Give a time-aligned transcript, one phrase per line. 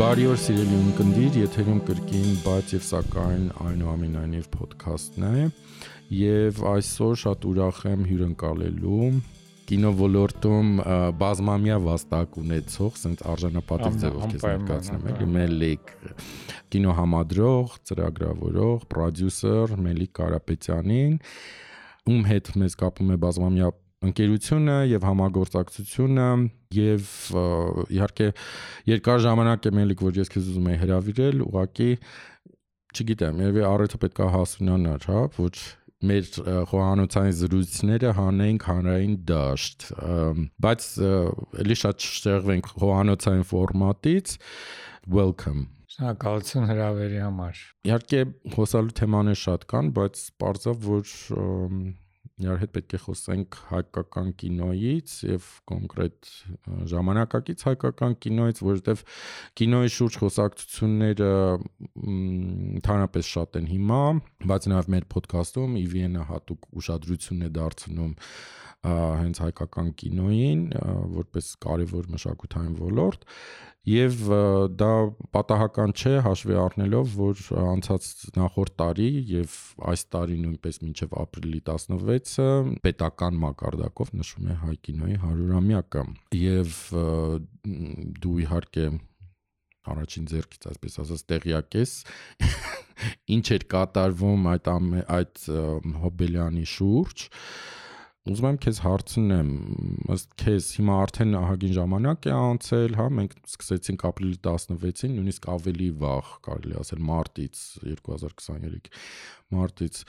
[0.00, 5.42] Բարի օր սիրելի ունկնդիր, եթերում կրկին, բայց եւ սակայն այնուամենայնիվ ոդքասթն է
[6.16, 9.10] եւ այսօր շատ ուրախ եմ հյուրընկալելու
[9.68, 10.70] կինովոլորտում
[11.20, 15.92] բազմամյա վաստակ ունեցող, ասենց արժանապատիվ ձևով քեզ ներկայացնեմ, էլի Մելիք
[16.72, 21.20] կինոհամադրող, ծրագրավորող, պրոդյուսեր Մելիք Կարապետյանին,
[22.08, 26.28] ում հետ մեզ կապում է բազմամյա ընկերությունը եւ համագործակցությունը
[26.76, 27.08] եւ
[27.96, 28.28] իհարկե
[28.88, 31.90] երկար ժամանակ է մելիք որ ես քեզ ուզում եի հրավիրել ուղակի
[32.96, 35.52] չգիտեմ երևի առիթը պետքա հասունանար հա ոչ
[36.10, 36.30] մեր
[36.70, 39.86] խոհանոցային զրույցները հանենք հանրային դաշտ
[40.64, 40.86] բայց
[41.60, 44.36] էլի շատ շեղվենք խոհանոցային ֆորմատից
[45.12, 48.20] welcome Շնորհակալություն հրավերի համար։ Իհարկե
[48.54, 51.14] խոսալու թեմաներ շատ կան, բայց պարզավ որ
[52.40, 56.30] Իրար հետ պետք է խոսենք հայկական կինոյից եւ կոնկրետ
[56.92, 59.04] ժամանակակից հայկական կինոյից, որովհետեւ
[59.60, 61.30] կինոյի շուրջ խոսակցությունները
[62.80, 64.00] ընդհանրապես շատ են հիմա,
[64.50, 68.14] բայց նաեւ մեր ոդքասթում EVN-ը հատուկ ուշադրություն է դարձնում
[68.80, 70.60] հենց հայկական կինոյին
[71.16, 73.26] որպես կարևոր մշակութային ոլորտ
[73.90, 74.22] եւ
[74.80, 74.92] դա
[75.36, 79.58] պատահական չէ հաշվի առնելով որ անցած նախորդ տարի եւ
[79.92, 82.48] այս տարի նույնպես մինչեւ ապրիլի 16-ը
[82.84, 86.04] պետական մակարդակով նշվում է հայ կինոյի 100-ամյակը
[86.40, 86.76] եւ
[88.24, 88.86] դու իհարկե
[89.90, 91.92] առաջին ձեռքից այսպես ասած տեղյակ ես
[93.36, 94.72] ինչ էր կատարվում այդ
[95.16, 95.44] այդ
[96.04, 97.28] հոբելյանի շուրջ
[98.30, 99.48] Ուզում եմ քեզ հարցնեմ,
[100.14, 105.88] ըստ քեզ հիմա արդեն ահագին ժամանակ է անցել, հա, մենք սկսեցինք ապրիլի 16-ին, նույնիսկ ավելի
[106.04, 108.90] վաղ, կարելի ասել մարտից 2023
[109.54, 110.02] մարտից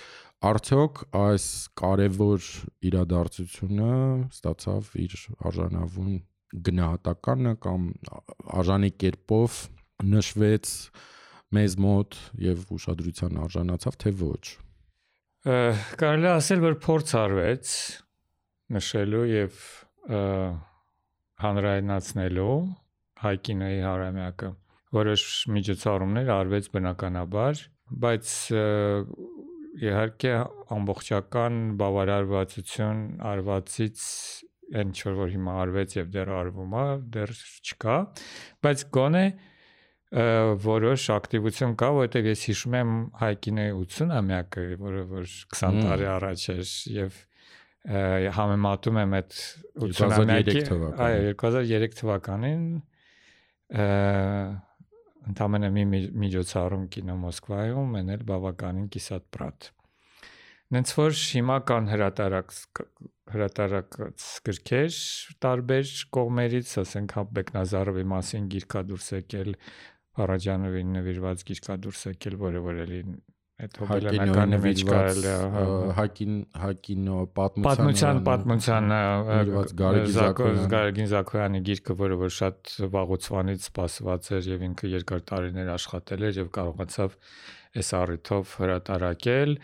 [0.52, 1.46] արդյոք այս
[1.82, 2.50] կարևոր
[2.90, 3.94] իրադարձությունը
[4.32, 5.16] ստացավ իր
[5.50, 6.16] արժանավուն
[6.68, 7.88] գնահատականը կամ
[8.62, 9.58] արժանի կերպով
[10.12, 10.74] նշվեց
[11.58, 14.44] մեզ մոտ եւ ուշադրության արժանացավ թե ոչ
[16.02, 17.76] կարելի ասել որ փորձ արվեց
[18.76, 19.60] նշելու եւ
[21.46, 22.56] հանրայնացնելու
[23.22, 24.50] հայ կինոյի հարամյակը
[24.98, 27.62] որոշ միջոցառումներ արվեց բնականաբար
[28.06, 28.34] բայց
[29.82, 30.32] իհարկե
[30.78, 34.08] ամբողջական բավարարվածություն արվածից
[34.72, 37.34] այն ինչ որ հիմա արվեց եւ դեռ արվում է դեռ
[37.72, 37.96] չկա
[38.66, 39.26] բայց գոնե
[40.12, 42.90] որոշ ակտիվություն կա, որովհետև ես հիշում եմ
[43.22, 46.64] հայկինեի 80-ամյակը, որը որ 20 տարի առաջ էր
[46.98, 47.20] եւ
[47.82, 49.38] համեմատում եմ այդ
[49.82, 50.64] 80-ամյակի,
[51.02, 52.66] այո, 2003 թվականին
[55.32, 55.86] ընդամենը մի
[56.22, 59.70] միջոցառում կինո Մոսկվայում մենել բավականին կիսատ պրատ։
[60.72, 62.54] Նենց որ հիմա կան հրատարակ
[63.32, 65.00] հրատարակած գրքեր
[65.44, 69.52] տարբեր կողմերից, ասենք հա Բեկնազարովի մասին գիրքա դուրս եկել,
[70.12, 73.02] Փարաջանովին նվիրված գիրքա դուրս եկել, որը որ էլի
[73.62, 75.36] այդ հոբելանականի մեջ կարելի է
[76.00, 78.92] հակին հակինո պատմության պատմության պատմության
[80.74, 86.42] Գարեգին Զաքոյանի գիրքը, որը որ շատ վաղուցվանից սպասված էր եւ ինքը երկար տարիներ աշխատել էր
[86.42, 87.18] եւ կարողացավ
[87.82, 89.58] այս առիթով հրատարակել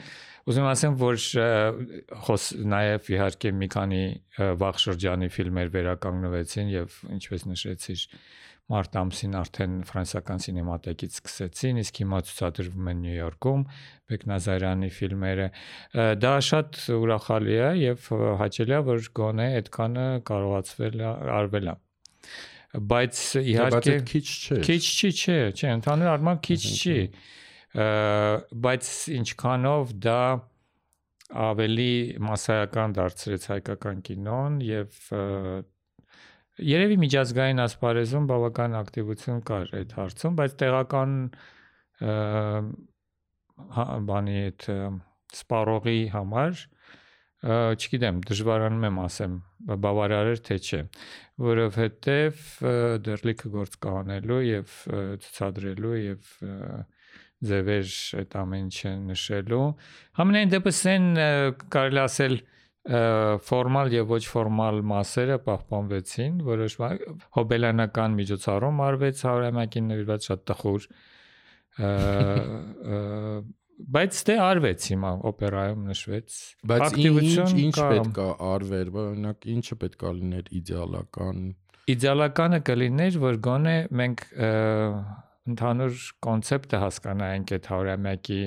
[0.47, 1.15] Ուզում ասեմ, որ
[2.23, 4.03] խոս նաև իհարկե մի քանի
[4.61, 8.03] վաղ շրջանի ֆիլմեր վերականգնվեցին եւ ինչպես նշեցիր,
[8.67, 13.63] մարտ ամսին արդեն ֆրանսիական սինեմատեկից սկսեցին, իսկ հիմա ցուցադրվում են Նյու Յորքում
[14.11, 15.47] Բեկնազարյանի ֆիլմերը։
[16.23, 18.11] Դա շատ ուրախալի է եւ
[18.43, 21.77] հաճելի է, որ գոնե այդքանը կարողացվել արվել է
[22.75, 26.97] բայց իհարկե քիչ չէ։ Քիչ չի, չէ, չէ, ընդհանուր առմամբ քիչ չի։
[28.67, 30.21] Բայց ինչքանով դա
[31.47, 34.99] ավելի massայական դարձրեց հայկական կինոն եւ
[36.57, 41.11] Երևի միջազգային ասպարեզում բավական ակտիվություն կար այդ հարցում, բայց տեղական
[43.77, 44.65] հա, բանի այդ
[45.37, 46.65] սպառողի համար
[47.47, 49.33] չգիտեմ, դժվարանում եմ ասեմ,
[49.85, 50.81] բավարար էր թե չէ,
[51.45, 52.43] որովհետև
[53.05, 54.75] դեռ լիքը գործ կանելու եւ
[55.21, 56.31] ցուցադրելու եւ
[57.47, 57.91] ձևեր
[58.23, 59.65] այդ ամեն ինչը նշելու։
[60.17, 61.07] Համենայն դեպս այն
[61.77, 62.39] կարելի ասել
[62.87, 66.75] ֆորմալ եւ ոչ ֆորմալ մասերը պահպանվեցին, որոշ
[67.37, 70.87] հոբելյանական միջոցառում արվեց հարամակին նվիրված շատ տխուր
[73.77, 76.37] բայց դե արվեց հիմա օպերայում նշվեց
[76.71, 81.43] բայց ինչ ինչ պետք է արվեր օրինակ ինչը պետք է լիներ իդեալական
[81.93, 84.23] իդեալականը կլիներ որ գոնե մենք
[85.53, 88.41] ընդհանուր կոնցեպտը հասկանայինք այդ հարամյակի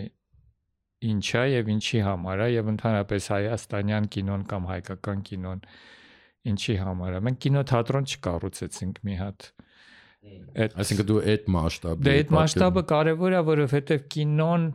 [1.00, 5.64] ինչ է եւ ինչի համար է եւ ընդհանրապես հայաստանյան կինոն կամ հայկական կինոն
[6.50, 9.50] ինչի համար է։ Մենք կինոթատրոն չկառուցեցինք մի հատ
[10.20, 14.66] Այդ այսինքն դու այդ մասշտաբը Դե այդ մասշտաբը կարևոր է, որովհետև կինոն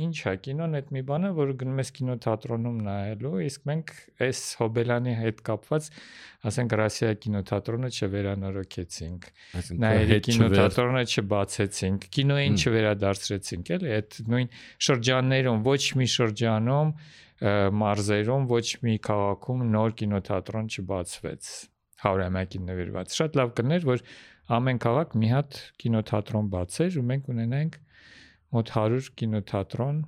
[0.00, 3.90] ինչ է, կինոն այդ մի բան է, որը գնում ես կինոթատրոնում նայելու, իսկ մենք
[4.24, 5.88] այս Հոբելանի հետ կապված,
[6.48, 9.28] ասենք Ռասիա կինոթատրոնը չվերանորոգեցինք։
[9.82, 14.50] Նայերի կինոթատրոնը չբացեցինք, կինոյին չվերադարձրեցինք, էլի, այդ նույն
[14.88, 16.96] շրջաններում ոչ մի շրջանում
[17.82, 21.48] մարզերում ոչ մի քաղաքում նոր կինոթատրոն չբացվեց
[22.02, 24.04] 100-ամյակին նվիրված։ Շատ լավ կներ, որ
[24.56, 27.76] ամեն քաղաք մի հատ կինոթատրոն բացեր ու մենք ունենայինք
[28.52, 30.00] մոտ 100 կինոթատրոն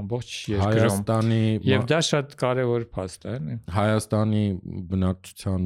[0.00, 3.36] ամբողջ երկրում Հայաստանի եւ դա շատ կարեւոր փաստ է,
[3.74, 4.42] Հայաստանի
[4.92, 5.64] բնակչության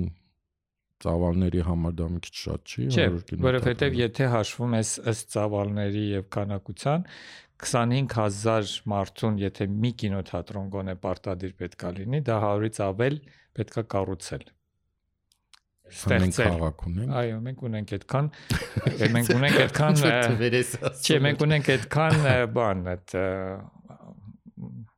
[1.04, 3.06] ծավալների համար դա մի քիչ շատ չի, Չէ,
[3.44, 7.06] որովհետեւ եթե հաշվում ես ըստ ծավալների եւ քանակության
[7.64, 13.18] 25000 մարդուն, եթե մի կինոթատրոն գոնե պարտադիր պետքա լինի, դա 100-ից ավել
[13.58, 14.48] պետքա կառուցել
[15.92, 18.30] ստեղծել։ Քաղաք ունենք։ Այո, մենք ունենք այդքան
[19.14, 20.00] մենք ունենք այդքան
[21.04, 22.20] Չէ, մենք ունենք այդքան
[22.54, 23.16] բան, այդ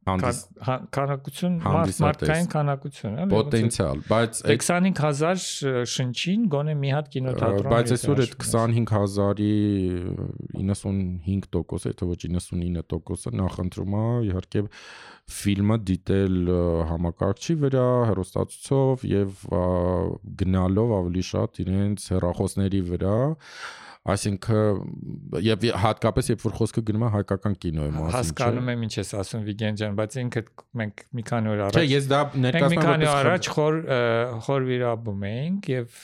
[0.07, 5.47] քանակություն մարդկային քանակություն, էլի։ Պոտենցիալ, բայց 25000
[5.93, 9.51] շնչին գոնե մի հատ կինոթատրոն։ Բայց այսօր այդ 25000-ի
[10.63, 14.63] 95%, եթե ոչ 99%-ը նախընտրում է իհարկե
[15.37, 16.37] ֆիլմը դիտել
[16.93, 19.43] համակարգչի վրա, հեռուստացույցով եւ
[20.45, 23.19] գնալով ավելի շատ իրենց հեռախոսների վրա
[24.07, 29.11] Այսինքն եւ հատկապես երբ որ խոսքը գնում է հայկական կինոյի մասին, հասկանում եմ ինչ ես
[29.21, 30.43] ասում Վիգեն ջան, բայց ինքը
[30.81, 33.81] մենք մի քանի օր առաջ Չէ, ես դա ներկայացնում եմ մի քանի օր առաջ խոր
[34.47, 36.03] խոր վիրաբում էինք եւ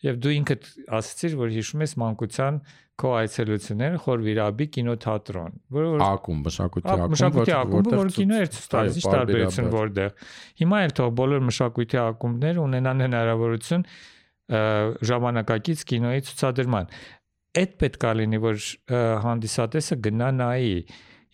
[0.00, 0.70] եւ դու ինքդ
[1.00, 2.62] ասացիր, որ հիշում ես մանկության
[3.00, 8.50] քո այցելությունները խոր վիրաբի կինոթատրոն, որը որ ակում, մշակույթի ակում, մշակույթի ակում, որ կինո էր
[8.56, 10.10] ցույց տալիս, ի տարբերություն որտեղ։
[10.60, 13.86] Հիմա էլ թող բոլոր մշակույթի ակումբները ունենան հնարավորություն
[15.10, 16.90] ժամանակակից կինոյի ցուցադրման։
[17.60, 18.66] Այդ պետքա լինի, որ
[19.26, 20.74] հանդիսատեսը գնա նայի,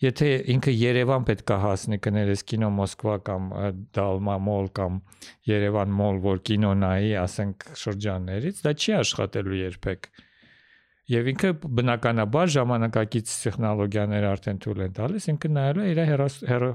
[0.03, 3.49] եթե ինքը Երևան պետքա հասնի կներես կինո Մոսկվա կամ
[3.97, 5.01] Դալմա մոլ կամ
[5.49, 10.26] Երևան մոլ, որ կինո նայի, ասենք շրջաններից, դա չի աշխատելու երբեք։ Ա
[11.07, 16.01] Եվ ինքը բնականաբար ժամանակակից տեխնոլոգիաներ արդեն թույլ են տալիս, ինքը նայելու է իր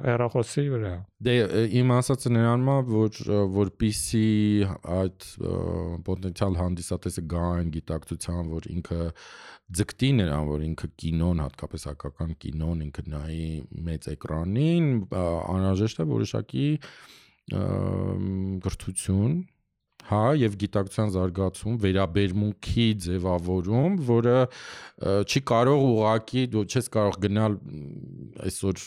[0.07, 0.93] հեռախոսի վրա։
[1.29, 1.35] Դե
[1.83, 3.21] իմ ասածը նրան մա, որ
[3.59, 4.25] որպիսի
[4.97, 5.29] այդ
[6.09, 9.01] պոտենցիալ հանդիսատեսը գա այն գիտակցության, որ ինքը
[9.83, 13.47] ձգտի նրան, որ ինքը կինոն, հատկապես հակական կինոն ինքը նայի
[13.93, 16.69] մեծ էկրանին, անհրաժեշտ է որոշակի
[18.65, 19.37] գրթություն
[20.13, 24.39] հա եւ գիտակցության զարգացում, վերաբերմունքի ձևավորում, որը
[25.27, 27.57] չի կարող ուղակի դու չես կարող գնալ
[28.47, 28.83] այսօր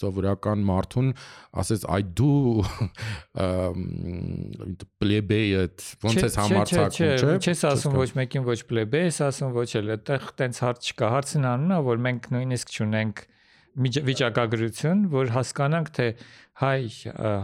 [0.00, 1.10] սովորական մարդուն
[1.62, 2.64] ասես այ դու
[5.02, 5.64] պլեբեյը
[6.06, 10.30] ոնց ես համարցակում չէ չես ասում ոչ մեկին ոչ պլեբեյ ես ասում ոչ էլ այդտեղ
[10.40, 13.24] տենց հարց չկա հարցն անում է որ մենք նույնիսկ չունենք
[13.78, 16.06] վիճակագրություն, որ հասկանանք թե
[16.60, 16.80] հայ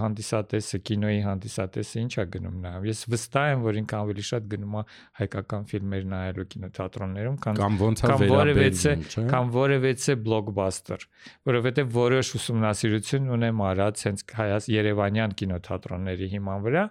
[0.00, 4.82] հանդիսատեսը, կինոյի հանդիսատեսը ինչա գնում նա։ Ես վստահ եմ, որ ինքը ավելի շատ գնում է
[5.20, 9.92] հայկական ֆիլմեր նայելու կինոթատրոններում, քան կամ ոնց է վերաբերվում, չէ։ Կամ որևէ
[10.26, 11.06] բլոկբաստեր,
[11.50, 16.84] որովհետև որոշ ուսումնասիրություն ունեմ արած հենց հայաց Երևանյան կինոթատրոնների հիման վրա,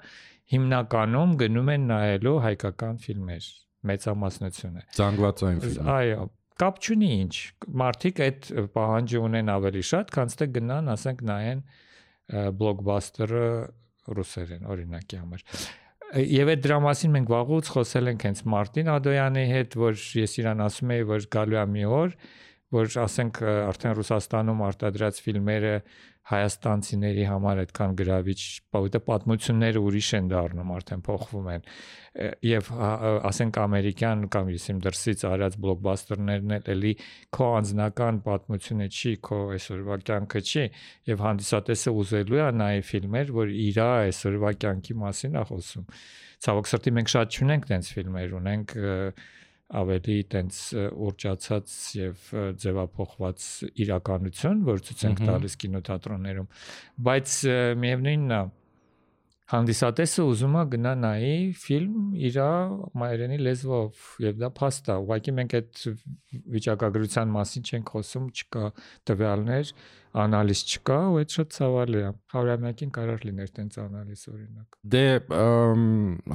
[0.56, 3.46] հիմնականում գնում են նայելու հայկական ֆիլմեր
[3.86, 6.26] մեծամասնությունը։ Զանգվածային ֆիլմ։ Այո,
[6.62, 7.34] կապ չունի ինչ։
[7.82, 11.64] Մարդիկ այդ պահանջը ունեն ավելի շատ, քան թե գնան, ասենք նայեն
[12.62, 13.50] բլոկբասթերը
[14.16, 15.46] ռուսերեն օրինակի համար։
[16.16, 20.62] Եվ այդ դրա մասին մենք վաղուց խոսել ենք հենց Մարտին Ադոյանի հետ, որ ես իրան
[20.66, 22.44] ասում եի, որ գալու է մի օր, որ
[23.06, 25.76] ասենք արդեն Ռուսաստանում արտադրած ֆիլմերը
[26.26, 28.40] հայաստանցիների համար այդքան գրավիչ,
[28.74, 31.68] որովհետեւ պատմությունները ուրիշ են դառնում, արդեն փոխվում են։
[32.50, 32.72] Եվ
[33.30, 36.94] ասենք ամերիկյան կամ եսիմ դրսից արած բլոկբասթերներն էլ էլի
[37.38, 40.66] քո անձնական պատմությունը չի, քո այսօրվա կյանքը չի,
[41.14, 45.90] եւ հանդիսատեսը ուզելու է նայ ֆիլմեր, որ իր այսօրվա կյանքի մասին է խոսում։
[46.46, 48.74] Ցավոք սրտի մենք շատ չունենք տենց ֆիլմեր, ունենք
[49.82, 50.60] ավելի տենց
[51.06, 52.28] ուրճացած եւ
[52.62, 53.48] ձևափոխված
[53.86, 56.52] իրականություն, որ ցույց ենք տալիս կինոթատրոններում,
[57.10, 57.40] բայց
[57.82, 58.44] միևնույնն է
[59.46, 62.38] հանդիսատեսը ուզում է գնա նայի ֆիլմ իր
[62.98, 65.84] մայրենի լեզվով եւ դա փաստ է ուղղակի մենք այդ
[66.56, 68.72] վիճակագրության մասին չենք խոսում չկա
[69.12, 69.74] տվյալներ
[70.26, 75.06] անալիզ չկա ու այդ շատ ցավալի է հարյուրամյակին կարող լիներ տենց անալիզ օրինակ դե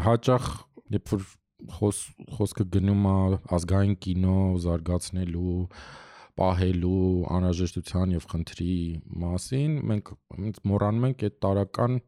[0.06, 0.50] հաճախ
[0.94, 1.28] երբ որ
[1.76, 2.02] խոս
[2.36, 3.16] խոսքը գնում է
[3.58, 5.56] ազգային կինո զարգացնելու
[6.40, 8.76] պահելու անհրաժեշտության եւ խնդրի
[9.24, 10.12] մասին մենք
[10.70, 11.98] մոռանում ենք այդ տարական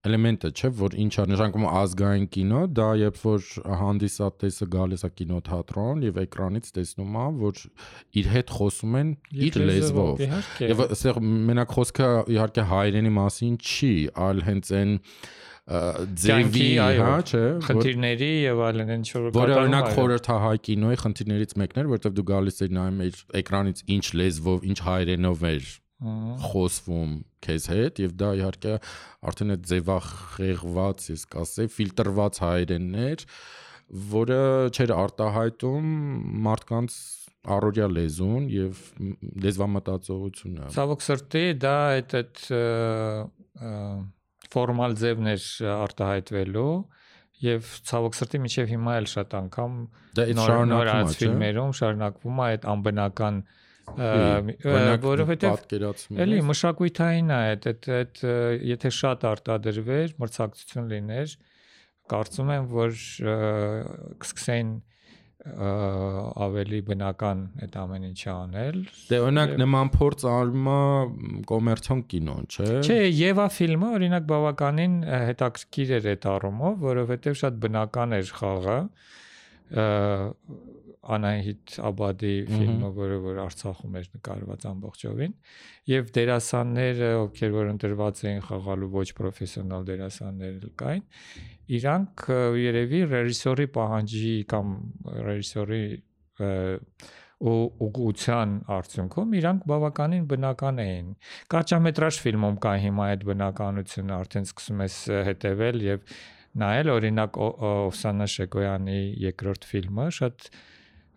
[0.00, 3.48] էլեմենտը չէ, որ ինչա նշանակում ազգային կինո, դա երբ որ
[3.80, 7.60] հանդիսատեսը գալիս է կինոթատրոն եւ էկրանից տեսնում է, որ
[8.20, 9.10] իր հետ խոսում են
[9.48, 10.24] իր լեզվով։
[10.70, 13.92] Եվ այստեղ մենակ խոսքը իհարկե հայրենի մասին չի,
[14.30, 14.96] այլ հենց այն
[15.70, 16.64] ձևի,
[16.98, 22.16] հա, չէ, խնդիրների եւ այլն ինչ որ որը օրինակ խորհրդահայ կինոյի խնդիրներից մեկն էր, որովհետեւ
[22.16, 28.12] դու գալիս ես նայում ես էկրանից ինչ լեզվով, ինչ հայրենով էր խոսվում քեզ հետ եւ
[28.20, 28.76] դա իհարկե
[29.30, 33.24] արդեն այդ ձևախեղված, ես կասեի, ֆիլտրված հայրեններ,
[34.10, 35.90] որը չէր արտահայտում
[36.46, 36.96] մարդկանց
[37.50, 38.80] առօրյա լեզուն եւ
[39.44, 42.42] լեզվամտածողությունը։ Ցավոք սրտի դա այդ այդ
[44.54, 46.72] ֆորմալ ձևներ արտահայտվելու
[47.40, 49.76] եւ ցավոք սրտի միջև հիմա էլ շատ անգամ
[51.10, 53.42] է, ֆիլմերում շարունակվում է այդ անբնական
[55.04, 55.64] որովհետեւ
[56.24, 58.20] էլի մշակույթային է այդ այդ այդ
[58.70, 61.34] եթե շատ արտադրվեր, մրցակցություն լիներ,
[62.12, 62.94] կարծում եմ, որ
[64.22, 64.70] կսկսեին
[65.40, 70.80] ավելի բնական այդ ամեն ինչը անել։ Դե օրինակ նման փորձ արվում է
[71.50, 74.98] կոմերցիոն կինոն, չէ։ Չէ, Եվա ֆիլմը օրինակ բավականին
[75.30, 78.78] հետաքրքիր էր այդ առումով, որովհետև շատ բնական էր խաղը
[81.00, 85.36] Անահիտ Աբադի ֆիլմը, որը որ Արցախում էր նկարված ամբողջովին,
[85.90, 91.06] եւ դերասանները, ովքեր որ ընտրված էին խաղալու ոչ պրոֆեսիոնալ դերասաններ կային,
[91.80, 92.26] իրանք
[92.60, 94.76] երևի ռեժիսորի պահանջի կամ
[95.30, 95.84] ռեժիսորի
[97.40, 101.06] ու ուղղության արդյունքում իրանք բավականին բնական էին։
[101.54, 104.96] Կարճամետրաժ ֆիլմում կա հիմա այդ բնականությունը, արդեն սկսում ես
[105.30, 106.04] հետևել եւ
[106.60, 110.50] նայել օրինակ Օվսանա Շեկոյանի երկրորդ ֆիլմը շատ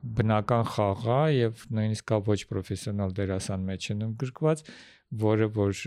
[0.03, 4.63] բնական խաղ է եւ նույնիսկ կա ոչ պրոֆեսիոնալ դերասան մեջ են գրկված,
[5.23, 5.81] որը որ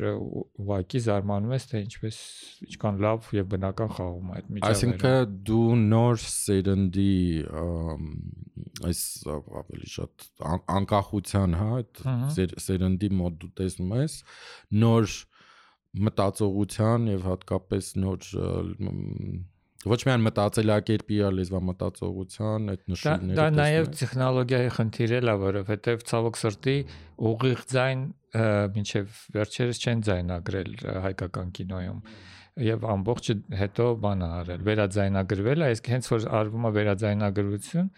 [0.63, 2.19] ուղակի զարմանում ես թե ինչպես
[2.67, 7.17] ինչքան լավ եւ բնական խաղում է այդ միջավայրը։ Այսինքն դու նոր սերնդի
[8.87, 9.01] այս
[9.63, 10.27] ավելի շատ
[10.77, 14.17] անկախության, հա, այդ սերնդի մոդ դու տեսնում ես
[14.85, 15.19] նոր
[16.07, 18.31] մտածողության եւ հատկապես նոր
[19.87, 26.77] ոչ միայն մտածելակերպի, այլ լեզվամտածողության այդ նշումները։ Դա նաև տեխնոլոգիայի խնդիր է, որովհետև ցավոք սրտի
[27.31, 28.07] ուղիղ ձայն
[28.77, 30.73] մինչև վերջերս չեն ձայնագրել
[31.07, 32.01] հայկական կինոյում
[32.57, 37.91] եւ ամբողջը հետո բան արել վերաձայնագրվել է իսկ հենց որ արվում է վերաձայնագրություն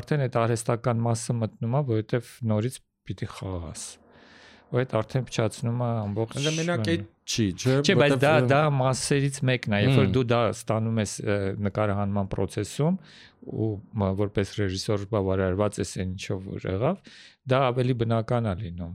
[0.00, 2.78] արդեն այդ արհեստական մասը մտնում է որովհետեւ նորից
[3.10, 3.84] պիտի խաղաս
[4.70, 8.60] ու այդ արդեն փչացնում է ամբողջ Դա մենակ այդ չի, չէ՞։ Չէ, բայց դա դա
[8.74, 11.12] մասերից մեկն է, երբ որ դու դա ստանում ես
[11.66, 12.98] նկարահանման process-ում
[13.40, 13.68] ու
[14.20, 16.98] որպես ռեժիսոր բավարարված ես այն ինչով որ եղավ,
[17.50, 18.92] դա ավելի բնական է լինում։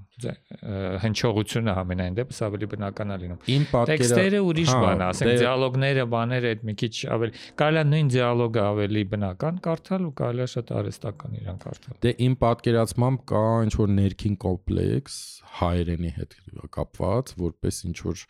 [1.01, 5.31] Հնչողությունը համենայն դեպս ավելի բնական է լինում։ Իմ պատկերը տեքստերը ուրիշ հա, բան է, ասենք
[5.31, 10.13] դե- դիալոգները, բաները այդ մի քիչ ավելի կարելի է նույն դիալոգը ավելի բնական կարդալ ու
[10.21, 15.17] կարելի է շատ արհեստական իրան կարդալ։ Դե իմ պատկերացմամբ կա ինչ որ ներքին կոմպլեքս
[15.65, 16.37] հայերենի հետ
[16.75, 18.23] կապված, որպես ինչ որ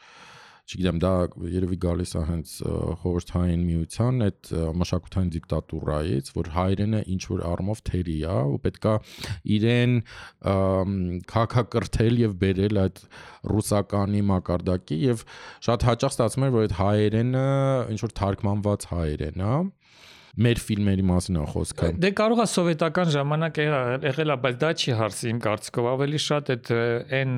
[0.65, 1.12] չգիտեմ, դա
[1.53, 2.53] երևի գալիս է հենց
[3.03, 4.50] խորհրդային միության այդ
[4.81, 8.95] մշակութային դիկտատուրայից, որ հայրենը ինչ որ առումով թերի է ու պետքա
[9.57, 9.95] իրեն
[11.36, 13.01] քակակրթել եւ բերել այդ
[13.53, 15.25] ռուսականի մակարդակի եւ
[15.69, 17.48] շատ հաճախ ստացվում էր որ այդ հայերենը
[17.93, 19.55] ինչ որ թարգմանված հայերեն է
[20.36, 23.60] մեր ֆիլմերի մասին է խոսքը։ Դե կարող է սովետական ժամանակ
[24.03, 26.72] եղել է, բայց դա չի հարցի իմ կարծիքով, ավելի շատ այդ
[27.19, 27.38] այն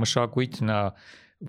[0.00, 0.80] մշակույթն է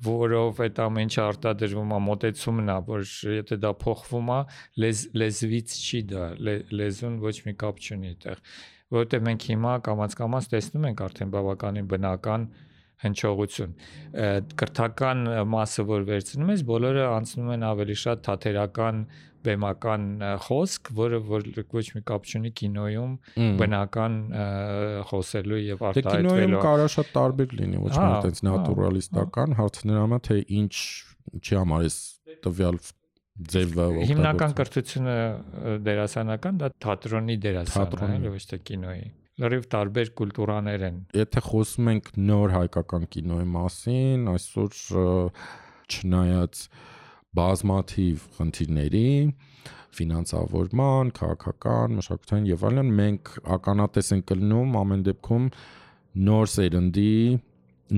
[0.02, 4.38] որով այդ ամեն ինչը արտադրվում է մոտեցումն է որ եթե դա փոխվում է
[4.84, 6.24] լեզ լեզվից չի դա
[6.80, 8.42] լեզուն ոչ մի կապ չունի այդտեղ
[8.94, 12.48] որովհետև մենք հիմա կամած կամած տեսնում ենք արդեն բավականին բնական
[13.04, 13.76] հնչողություն
[14.60, 15.24] կրթական
[15.54, 19.02] մասը որ վերցնում ես բոլորը անցնում են ավելի շատ թաթերական
[19.46, 20.08] բեմական
[20.48, 23.14] խոսք, որը որ ոչ մի կապ չունի կինոյում
[23.62, 24.18] բնական
[25.12, 29.90] խոսելու եւ դե արտահայտվելու։ Դե կինոյում կարա շատ տարբեր լինի, ոչ միայն այդպես նատուրալիստական, հարցը
[29.94, 30.76] նրան է թե ինչ
[31.44, 31.98] չի համար էս
[32.44, 32.80] տվյալ
[33.54, 35.18] ձևը հիմնական կրթությունը
[35.88, 39.08] դերասանական դա թատրոնի դերասանն է, ոչ թե կինոյի
[39.42, 44.76] լրիվ տարբեր կուլտուրաներ են։ Եթե խոսում ենք նոր հայկական կինոյի մասին, այսօր
[45.90, 46.62] չնայած
[47.38, 49.08] բազմաթիվ խնդիրների,
[49.94, 55.48] ֆինանսավորման, քաղաքական, մշակութային եւ այլն, մենք ականատես ենք կլնում ամեն դեպքում
[56.28, 57.16] նոր սերնդի,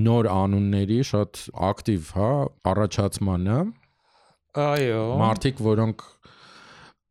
[0.06, 2.30] նոր անունների շատ ակտիվ, հա,
[2.72, 3.58] առաջացմանը։
[4.66, 6.04] Այո։ Մարդիկ, որոնք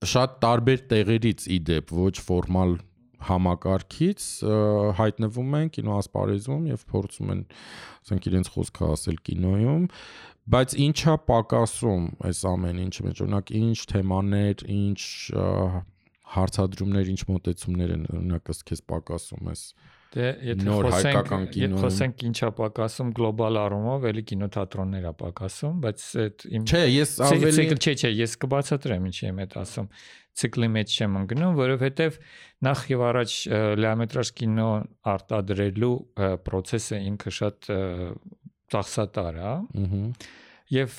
[0.05, 2.77] շատ տարբեր տեղերից իդեպ ոչ ֆորմալ
[3.29, 4.27] համակարգից
[4.99, 7.43] հայտնվում են կինոասպարեզում եւ փորձում են
[8.05, 9.87] ասենք իրենց խոսքը ասել կինոյում
[10.55, 15.01] բայց ինչա պակասում այս ամեն ինչը մեջ օրինակ ինչ թեմաներ ինչ
[16.33, 19.63] հարցադրումներ ինչ մոտեցումներ են օրինակ ըստ քեզ պակասում ես
[20.15, 26.45] Դե եթե խոսենք եթե խոսենք ինչա պակասում գլոբալ առումով, էլի կինոթատրոններ է պակասում, բայց այդ
[26.55, 29.89] իմ Չէ, ես ավելի Չէ, չէ, ես կբացատրեմ ինչի եմ այդ ասում
[30.39, 32.17] ցիկլի մեջ չեմ ընկնում, որովհետև
[32.67, 33.35] նախ եւ առաջ
[33.83, 34.71] լիամետրաժ կինո
[35.15, 35.93] արտադրելու
[36.47, 37.69] process-ը ինքը շատ
[38.75, 40.03] ծախսատար է։ Ահա
[40.73, 40.97] եւ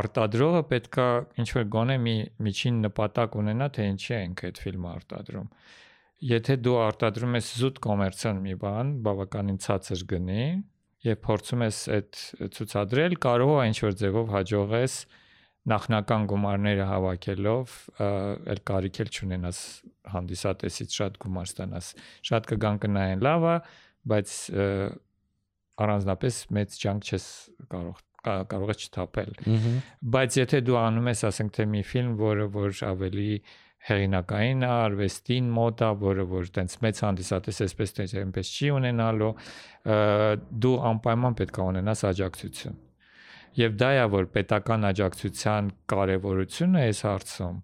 [0.00, 1.06] արտադրողը պետքա
[1.42, 2.16] ինչ որ գոնե մի
[2.46, 5.48] միջին նպատակ ունենա թե ինչի ենք այդ ֆիլմը արտադրում
[6.22, 10.44] եթե դու արտադրում ես զուտ կոմերցիոն մի բան, բավականին ցածր գնի
[11.02, 12.20] եւ փորձում ես այդ
[12.56, 14.94] ցուցադրել, կարող է ինչ որ ձևով հաջողես
[15.72, 17.74] նախնական գումարները հավաքելով,
[18.54, 19.58] էլ կարիք էլ չունենաս
[20.14, 21.90] հանդիսատեսից շատ գումար ստանաս։
[22.30, 23.54] Շատ կգան կնայեն լավա,
[24.12, 24.38] բայց
[25.82, 27.28] առանձնապես մեծ ջանք չես
[27.74, 29.34] կարող կարող է չթափել։
[30.14, 33.28] Բայց եթե դու անում ես, ասենք թե մի ֆիլմ, որը որ ավելի
[33.82, 39.30] հեղինակային արվեստին մոտ է, որը որ տենց մեծ հանդիսատես էսպես թե այնպես չի ունենալու,
[40.62, 42.76] դու անպայման պետք է ունենաս աջակցություն։
[43.58, 47.58] Եվ դա է որ պետական աջակցության կարևորությունը այս հարցում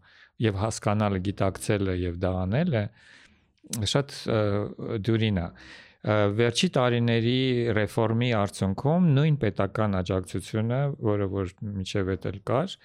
[0.49, 2.83] եւ հասկանալը, գիտակցելը եւ դա անելը
[3.93, 4.17] շատ
[5.07, 5.47] դյուրին է
[6.07, 7.39] վերջի տարիների
[7.75, 12.77] ռեֆորմի արդյունքում նույն պետական աջակցությունը, որը որ միջև էլ կար,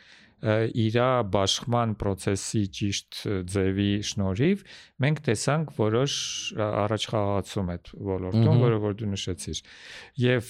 [0.43, 4.63] իրա բաշխման process-ի ճիշտ ձևի շնորհիվ
[5.05, 6.15] մենք տեսանք որոշ
[6.67, 9.61] առաջխաղացում այդ ոլորտում, որը որ դու նշեցիր։
[10.23, 10.49] Եվ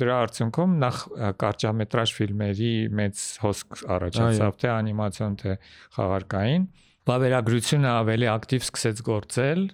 [0.00, 1.02] դրա արդյունքում նախ
[1.44, 2.72] կարճամետրաժ ֆիլմերի
[3.04, 5.58] մեծ հոսք առաջացավ թե անիմացիոն թե
[5.98, 6.64] խաղարկային
[7.04, 9.68] բավերագրությունը ավելի ակտիվ սկսեց գործել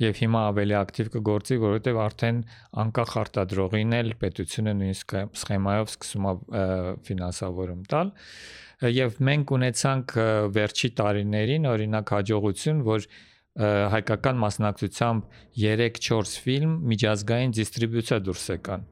[0.00, 2.38] եւ հիմա ավելի ակտիվ կգործի, որովհետեւ արդեն
[2.82, 6.64] անկախ արտադրողին էլ պետությունը նույնիսկ սխեմայով սկսում է
[7.08, 8.12] ֆինանսավորում տալ
[8.92, 10.16] եւ մենք ունեցանք
[10.56, 13.06] վերջի տարիներին օրինակ հաջողություն, որ
[13.92, 18.86] հայկական մասնակցությամբ 3-4 ֆիլմ միջազգային դիստրիբյուցիա դուրս եկան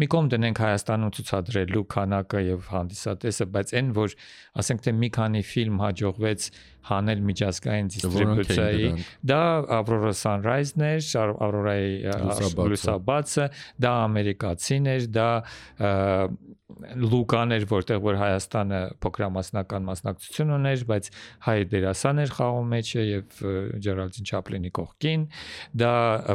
[0.00, 4.16] մի կողմ դնենք Հայաստանում ցուցադրելու քանակը եւ հանդիսատեսը, բայց այն որ
[4.62, 6.48] ասենք թե մի քանի ֆիլմ հաջողվեց
[6.86, 8.90] հանել միջազգային դիստրիբյուցիայի,
[9.26, 9.40] դա
[9.78, 11.08] Aurora Sunrise-ն էր,
[11.46, 11.88] Aurora-ի
[12.70, 13.48] լուսաբացը,
[13.82, 15.30] դա ամերիկացին էր, դա
[16.66, 21.10] Լուկան էր, որտեղ որ Հայաստանը փոքրամասնական մասնակցություն ուներ, բայց
[21.46, 23.36] հայ դերասան էր խաղում մեջը եւ
[23.86, 25.26] Ջերալդին Չապլինի կողքին։
[25.82, 25.92] Դա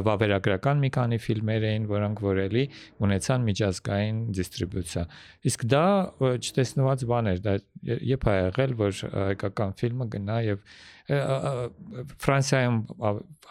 [0.07, 2.63] վավերագրական մի քանի ֆիլմեր էին, որոնք որելի
[3.03, 5.03] ունեցան միջազգային դիստրիբյուցիա։
[5.51, 5.85] Իսկ դա
[6.31, 7.57] չտեսնված բան էր, դա
[8.15, 10.63] երբ ա եղել, որ հայկական ֆիլմը գնա եւ
[11.11, 12.77] Ֆրանսիայում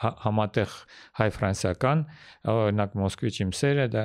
[0.00, 0.74] համատեղ
[1.18, 2.04] հայ-ֆրանսիական,
[2.50, 4.04] օրինակ Մոսկվի իմ սերը դա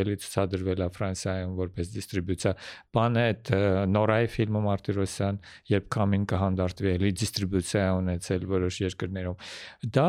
[0.00, 2.52] էլի ցուցադրվել է Ֆրանսիայում որպես դիստրիբյուցիա։
[2.96, 3.52] Բանը այդ
[3.92, 5.40] Նորայի ֆիլմը Մարտիրոսյան,
[5.74, 9.44] երբ կամին կհանդարտվի, էլի դիստրիբյուցիա ունեցել որոշ երկրներում։
[9.98, 10.08] Դա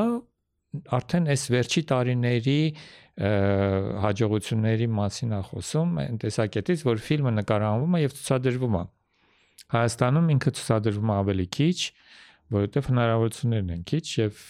[0.95, 2.59] արդեն այս վերջի տարիների
[4.05, 8.83] հաջողությունների մասին է խոսում, այն տեսակետից, որ ֆիլմը նկարահանվում է եւ ցուցադրվում է։
[9.75, 11.77] Հայաստանում ինքը ցուցադրվում է ավելի քիչ,
[12.53, 14.41] որովհետև հնարավորություններն են քիչ եւ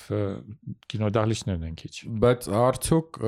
[0.91, 1.93] կինոդահլիճներն են քիչ։
[2.25, 3.19] Բայց արդյոք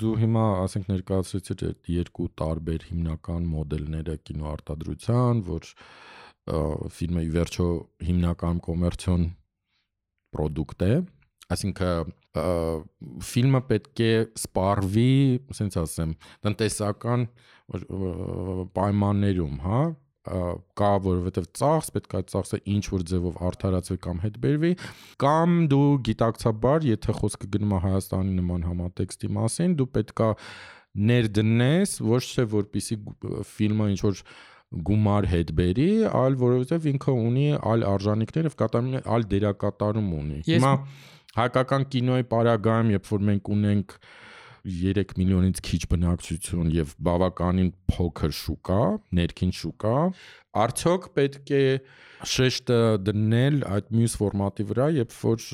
[0.00, 5.68] դու հիմա ասենք ներկայացրեցիր այդ երկու տարբեր հիմնական մոդելները կինոարտադրության, որ
[6.96, 7.68] ֆիլմը ի վերջո
[8.08, 9.28] հիմնական կոմերցիոն
[10.34, 10.92] product է,
[11.50, 12.16] այսինքն
[13.26, 15.14] ֆիլմը պետք է սպառվի,
[15.50, 16.12] ասենց ասեմ,
[16.46, 17.26] տնտեսական
[18.76, 19.80] պայմաններում, հա,
[20.20, 24.72] կա որովհետև ծախս պետք է ծախսը ինչ որ ձևով արդարացվի կամ հետ բերվի
[25.24, 30.30] կամ դու գիտակցաբար եթե խոսքը գնում է Հայաստանի նման համատեքստի մասին դու պետք է
[31.10, 33.00] ներդնես ոչ թե որպիսի
[33.48, 34.22] ֆիլմը ինչ որ
[34.70, 40.74] գումար հետ բերի, այլ որովհետև ինքը ունի այլ արժանինքներ եւ կատարում այլ դերակատարում ունի։ Հիմա
[41.40, 43.96] հայկական կինոյի պարագայում, երբ որ մենք ունենք
[44.66, 48.80] 3 միլիոնից քիչ բնակչություն եւ բավականին փոքր շուկա,
[49.20, 49.94] ներքին շուկա,
[50.64, 51.64] արդյոք պետք է
[52.34, 55.48] շեշտը դնել այդ մյուս ֆորմատի վրա, երբ որ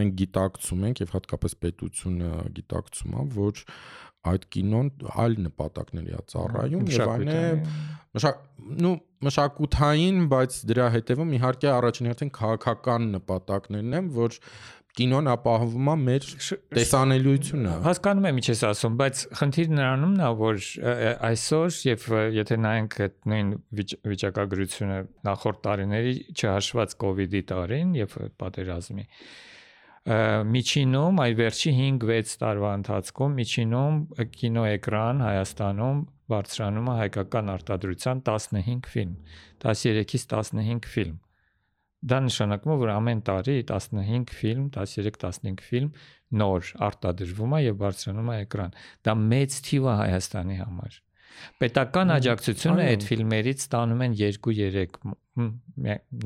[0.00, 3.64] մենք գիտակցում ենք եւ հատկապես պետությունը գիտակցում է, որ
[4.28, 4.88] այդ կինոն
[5.22, 7.42] այլ նպատակների է ծառայում եւ այն է
[8.82, 8.94] նու
[9.24, 14.36] մշակութային, բայց դրա հետևում իհարկե առաջին հերթին քաղաքական նպատակներն են, որ
[14.98, 16.24] կինոն ապահովում է մեր
[16.74, 20.62] տեսանելիությունը։ Հասկանում եմ ինչ ես ասում, բայց խնդիրը նրանումն է, որ
[21.28, 22.06] այսօր եւ
[22.38, 23.52] եթե նայենք այդ նույն
[24.12, 24.98] վիճակագրությունը
[25.28, 29.06] նախորդ տարիների չհաշված կ ូវ իդի տարին եւ պատերազմի
[30.08, 33.96] միջինում այ վերջի 5-6 տարվա ընթացքում միջինում
[34.40, 35.98] կինոէկրան Հայաստանում
[36.32, 39.12] բարձրանում է հայկական արտադրության 15 ֆիլմ
[39.64, 41.18] 13-ից 15 ֆիլմ
[42.12, 45.90] դա նշանակում է որ ամեն տարի 15 ֆիլմ 13-15 ֆիլմ
[46.42, 48.76] նոր արտադրվում է եւ բարձրանում է էկրան
[49.08, 51.00] դա մեծ թիվ է Հայաստանի համար
[51.62, 55.02] պետական աջակցությունը այդ ֆիլմերից ստանում են 2-3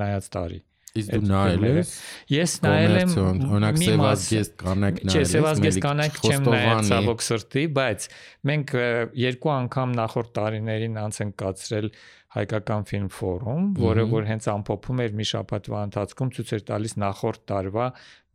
[0.02, 0.60] նայած տարի
[0.92, 1.90] Իսկ դու նայել ես։
[2.34, 3.12] Ես նայել եմ
[3.48, 8.08] օրինակ Սևազգես կանայք նայել ես։ Չէ, Սևազգես կանայք չեմ նայել ցավոք սրտի, բայց
[8.50, 8.74] մենք
[9.22, 11.88] երկու անգամ նախորդ տարիներին անց ենք կացրել
[12.32, 17.42] հայկական ֆիլմ ֆորում, որը որ հենց ամփոփում էր մի շաբաթվա ընթացքում ցույց էր տալիս նախորդ
[17.52, 17.86] տարվա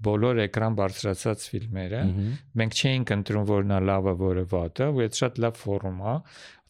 [0.08, 2.02] բոլոր էկրան բարձրացած ֆիլմերը։
[2.62, 6.16] Մենք չէինք ընտրում որ նա լավը, որը վատը, ու այդ շատ լավ ֆորում է։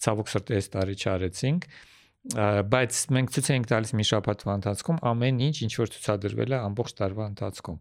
[0.07, 1.69] Ցավոք սրտի այս տարի չարեցինք
[2.27, 6.95] բայց մենք ցույց ենք տալիս մի շաբաթվա ընթացքում ամեն ինչ ինչ որ ցուցադրվել է ամբողջ
[6.97, 7.77] տարվա ընթացքում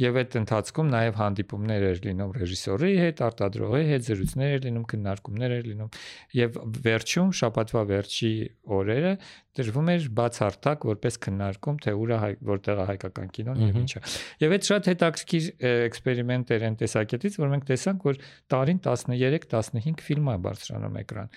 [0.00, 5.54] եւ այդ ընթացքում նաեւ հանդիպումներ էր լինում ռեժիսորի հետ, արտադրողի հետ, զրույցներ էր լինում, քննարկումներ
[5.56, 5.90] էր լինում
[6.38, 8.32] եւ վերջում շաբաթվա վերջի
[8.78, 9.12] օրերը
[9.52, 14.00] դրվում էր բացարձակ որպես քննարկում թե ուր է հայ, որտեղ է հայկական կինոն եւ ինչա։
[14.42, 20.32] Եվ այդ շատ հետաքրքիր էքսպերիմենտ էր այն տեսակետից, որ մենք տեսանք, որ տարին 13-15 ֆիլմ
[20.32, 21.36] է բարձրանում էկրան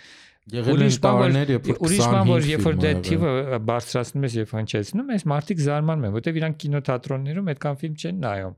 [0.53, 3.31] Եղել են տարիներ, երբ որ ուրիշ բան որ երբ որ դե թիվը
[3.65, 8.55] բարձրացնում ես եւ հնչեցնում ես, մարդիկ զարմանում են, որտեվ իրանք կինոթատրոններում այդքան ֆիլմ չեն նայում,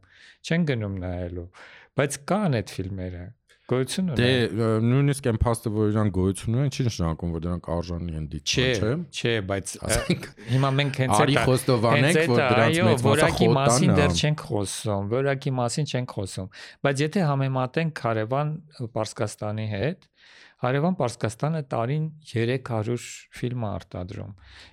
[0.47, 1.47] չեն գնում նայելու,
[2.01, 3.25] բայց կան այդ ֆիլմերը
[3.67, 8.13] գոյություն ունեն։ Դե նույնիսկ այն փաստը, որ իրան գոյություն ունեն, չի նշանակում, որ դրանք արժանի
[8.17, 9.73] են դիտել, չէ։ Չէ, բայց
[10.53, 15.91] հիմա մենք հենց Արի խոստովանենք, որ դրանց մեծ մասը մասին դեռ չենք խոսում, որակի մասին
[15.91, 16.49] չենք խոսում։
[16.87, 18.55] Բայց եթե համեմատենք Խարևան
[18.95, 20.07] Պարսկաստանի հետ,
[20.57, 22.95] Հարևան Պարսկաստանը տարին 300
[23.37, 24.31] ֆիլմ է արտադրում։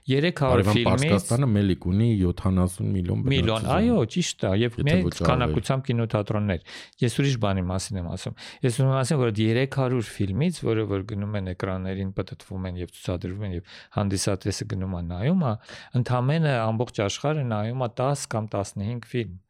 [0.09, 5.87] 300 ֆիլմից Հարևան Պարսկաստանը մելիք ունի 70 միլիոն միլիոն, այո, ճիշտ է, եւ մեծ քանակությամբ
[5.91, 10.89] կինոթատրոններ։ Ես ուրիշ բանի մասին եմ ասում։ Ես ուզում եմ ասեմ, որ 300 ֆիլմից, որը
[10.95, 15.49] որ գնում են էկրաններին, պատտվում են եւ ցուցադրվում են եւ հանդիսատեսը գնում է նայում
[16.01, 19.41] ընդամենը ամբողջ աշխարհը նայում է 10 կամ 15 ֆիլմ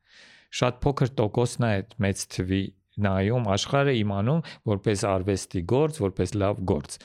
[0.55, 2.62] շատ փոքր տոկոսն է այդ մեծ թվի
[3.05, 6.99] նայում աշխարհը իմանում որպես արվեստի գործ, որպես լավ գործ։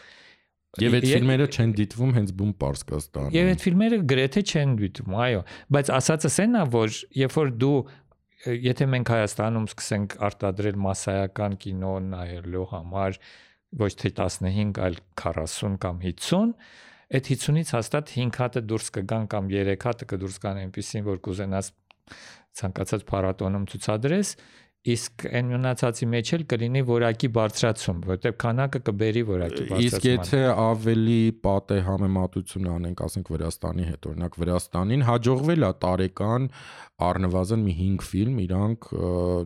[0.80, 5.40] Եվ այդ ֆիլմերը չեն դիտվում հենց բում Պարսկաստանում։ Եվ այդ ֆիլմերը գրեթե չեն դիտվում, այո,
[5.76, 7.78] բայց ասածս այն է, որ երբ որ դու
[8.70, 13.18] եթե մենք Հայաստանում սկսենք արտադրել massայական կինո նայելու համար
[13.80, 16.54] ոչ թե 15, այլ 40 կամ 50,
[17.10, 21.72] այդ 50-ից հաստատ 5 հատը դուրս կգան կամ 3 հատը կդուրս գան այնպեսին, որ կուզենաս
[22.60, 24.34] ցանկացած փառատոնում ցուցադրես
[24.88, 30.44] իսկ այն մնացածի մեջ էլ կլինի որակի բարձրացում, որտեղ քանակը կբերի որակի բարձրացման։ Իսկ եթե
[30.64, 36.48] ավելի պատե համեմատություն անենք, ասենք Վրաստանի հետ, օրինակ Վրաստանին հաջողվել է տարեկան
[37.00, 38.88] առնվազն մի 5 ֆիլմ իրանք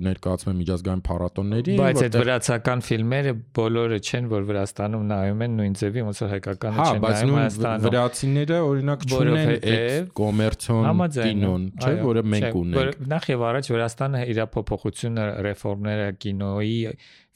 [0.06, 5.76] ներկայացում են միջազգային փառատոնների, բայց այդ վրացական ֆիլմերը բոլորը չեն, որ Վրաստանում նայում են նույն
[5.84, 11.94] ձևի, ոնց որ հայկականը հա, չեն նայում Հայաստանում։ Վրացիները օրինակ չունեն այդ կոմերցիոն կինոն, չէ,
[12.10, 16.78] որը մենք ունենք։ Նախ եւ առաջ Վրաստանը իր փոփոխությունը, ռեֆորմները կինոյի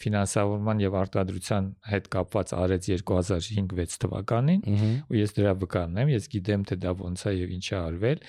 [0.04, 4.62] ֆինանսավորման եւ արտադրության հետ կապված արեց 2005-6 թվականին
[5.08, 8.24] ու ես դրա վկան եմ, ես գիտեմ թե դա ոնց է եւ ինչ է արվել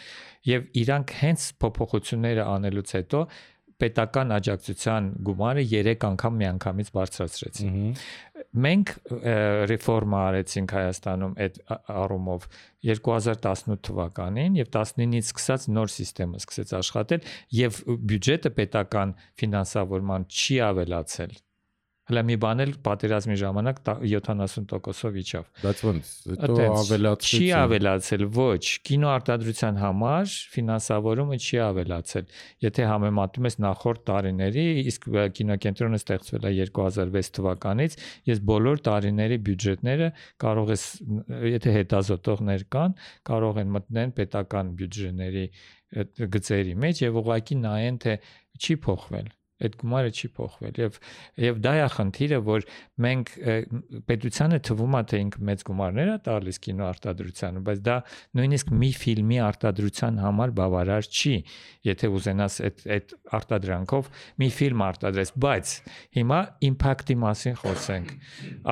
[0.49, 3.23] եւ իրանք հենց փոփոխությունները անելուց հետո
[3.79, 7.77] պետական աջակցության գումարը 3 անգամ միանգամից բարձրացրեցին։
[8.65, 8.93] Մենք
[9.71, 11.59] ռեֆորմա արեցինք Հայաստանում այդ
[11.95, 12.47] առումով
[12.89, 21.39] 2018 թվականին եւ 19-ից սկսած նոր համակարգը սկսեց աշխատել եւ բյուջետը պետական ֆինանսավորման չի ավելացել
[22.09, 28.63] Հələ մի բան էլ պատերազմի ժամանակ 70%-ով իջավ։ Բայց ոնց, հետո ավելացրեց։ Չի ավելացել, ոչ,
[28.89, 32.33] կինոարտադրության համար ֆինանսավորումը չի ավելացել։
[32.65, 37.99] Եթե համեմատում ես նախորդ տարիների, իսկ կինոկենտրոնը ստեղծվել է 2006 թվականից,
[38.33, 40.13] ես բոլոր տարիների բյուջետները
[40.49, 40.85] կարող ես,
[41.59, 42.97] եթե հետազոտողներ կան,
[43.29, 45.49] կարող են մտնեն պետական բյուջեների
[46.37, 48.17] գծերի մեջ եւ ուղղակի նայեն թե
[48.59, 50.99] չի փոխվել այդ գումարը չի փոխվել եւ
[51.45, 52.67] եւ դա է խնդիրը որ
[53.05, 53.33] մենք
[54.09, 57.97] պետությանը թվում է թե ինքը մեծ գումարներ է տալիս կինո արտադրությանը բայց դա
[58.39, 61.35] նույնիսկ մի ֆիլմի արտադրության համար բավարար չի
[61.89, 64.11] եթե ուզենաս այդ այդ արտադրանքով
[64.43, 65.75] մի ֆիլմ արտադրես բայց
[66.19, 68.15] հիմա impact-ի մասին խոսենք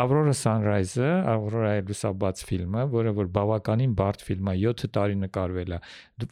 [0.02, 5.80] Aurora Sunrise-ը Aurora լուսաբաց ֆիլմը որը որ բավականին բարդ ֆիլմ է 7 տարի նկարվել է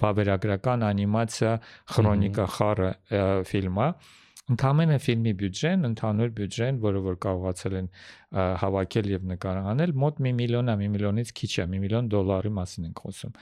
[0.02, 1.54] վավերագրական անիմացիա
[1.94, 2.90] քրոնիկա խառը
[3.50, 3.88] ֆիլմ է
[4.44, 7.86] Ընդհանրապես ֆիլմի բյուջեն, ընդհանուր բյուջեն, որը որ կարողացել են
[8.60, 12.88] հավաքել եւ նկարահանել, մոտ 1 միլիոն է, 1 միլիոնից քիչ է, 1 միլիոն դոլարի մասին
[12.90, 13.38] ենք խոսում։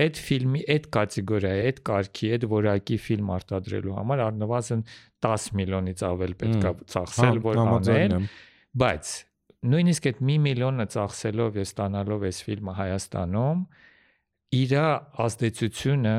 [0.00, 4.84] Այդ ֆիլմի, այդ կատեգորիայի, այդ կարգի, այդ որակի ֆիլմ արտադրելու համար առնվազն
[5.28, 8.16] 10 միլիոնից ավել պետք է ծախսել, հա, որ անել,
[8.80, 9.12] բայց
[9.60, 13.58] նույնիսկ այդ 1 միլիոնը ծախսելով եւ ստանալով այս ֆիլմը Հայաստանում
[14.56, 14.72] իր
[15.24, 16.14] ազդեցությունը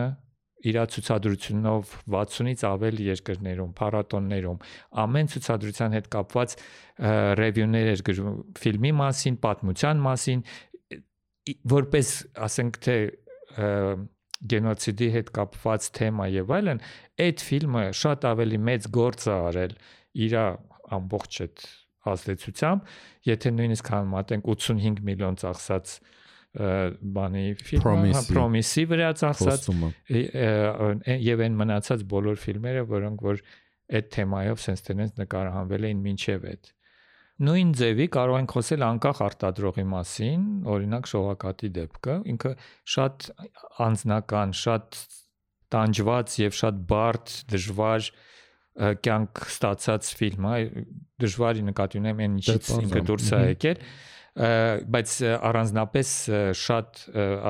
[0.62, 4.60] իր ցուցադրությունով 60-ից ավել երկրներում, փառատոններում,
[5.04, 6.56] ամեն ցուցադրության հետ կապված
[7.42, 10.44] ռևյուներ էր գրում ֆիլմի մասին, պատմության մասին,
[11.74, 12.14] որպես
[12.48, 12.98] ասենք թե
[14.52, 16.80] գենոցիդի հետ կապված թեմա եւ այլն,
[17.26, 19.76] այդ ֆիլմը շատ ավելի մեծ գործ է արել
[20.26, 20.38] իր
[20.98, 21.66] ամբողջ այդ
[22.12, 22.88] ազդեցությամբ,
[23.30, 25.94] եթե նույնիսկ համատենք 85 միլիոն ծախսած
[26.52, 29.70] բանի ֆիլմը, Promise-ի վրա ծախսած
[31.32, 33.42] եւ այն մնացած բոլոր ֆիլմերը, որոնք որ
[33.92, 36.72] այդ թեմայով sense tenants նկարահանվել էին մինչև այդ
[37.42, 40.44] նույն ձևի կարող ենք խոսել անկախ արտադրողի մասին,
[40.76, 42.52] օրինակ շողակատի դեպքը, ինքը
[42.94, 43.28] շատ
[43.88, 45.00] անձնական, շատ
[45.74, 48.10] տանջված եւ շատ բարդ, դժվար
[49.08, 50.62] կյանք ստացած ֆիլմ է,
[51.24, 53.82] դժվարի նկատի ունեմ այն ինչից ինքը դուրս է եկել,
[54.32, 55.14] բայց
[55.44, 56.10] առանձնապես
[56.56, 57.00] շատ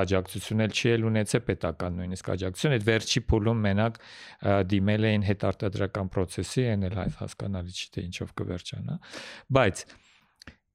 [0.02, 4.00] աջակցություն էլ չի ունեցել պետական նույնիսկ աջակցություն այդ վերջի փուլում մենակ
[4.72, 8.96] դիմել էին հետարտադրական process-ի այն էլ հասկանալի չի թե ինչով կվերջանա
[9.62, 9.84] բայց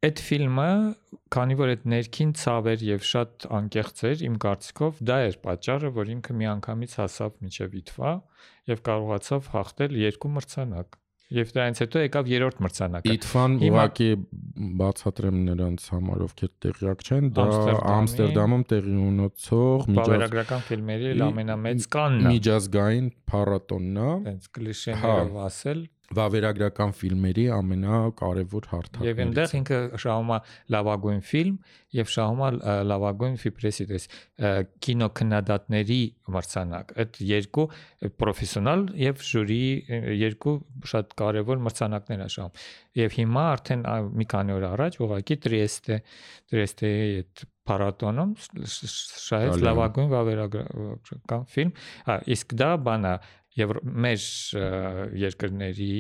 [0.06, 0.68] այդ ֆիլմը
[1.34, 6.12] քանի որ այդ ներքին ցավեր եւ շատ անկեղծ էր իմ կարծիքով դա էր պատճառը որ
[6.14, 8.12] ինքը միանգամից հասավ միջև իտվա
[8.70, 11.00] եւ կարողացավ հաղթել երկու մրցանակ
[11.34, 14.06] Եվ դրանից հետո եկավ երրորդ մրցանակը։ Իթվան ուղակի
[14.78, 17.46] բացատրեմ նրանց համար, ովքեր տեղյակ չեն, դա
[17.96, 25.82] Ամստերդամում տեղի ունեցող միջազգային ֆիլմերի ամենամեծ կանն է։ Միջազգային փառատոնն է։ Տենց կլիշեներով ասել
[26.14, 30.36] վավերագրական ֆիլմերի ամենակարևոր հարթակներից։ Եվ այնտեղ ինքը շահումա
[30.74, 31.56] լավագույն ֆիլմ
[31.96, 32.50] եւ շահումա
[32.90, 34.06] լավագույն ֆիպրեսի, դες
[34.86, 35.98] կինոքննադատների
[36.36, 37.66] մրցանակ։ Այդ երկու
[38.22, 39.60] պրոֆեսիոնալ եւ ժյուրի
[40.22, 40.56] երկու
[40.92, 42.64] շատ կարևոր մրցանակներ է շահում։
[43.02, 43.84] Եւ հիմա արդեն
[44.20, 46.00] մի քանի օր առաջ ուղակի Տրիեստե
[46.52, 51.72] Տրիեստեի այդ փառատոնում շահեց լավագույն վավերագրական ֆիլմ։
[52.36, 53.14] իսկ դա բանա
[53.56, 54.24] եւ մեր
[55.22, 55.90] երկրների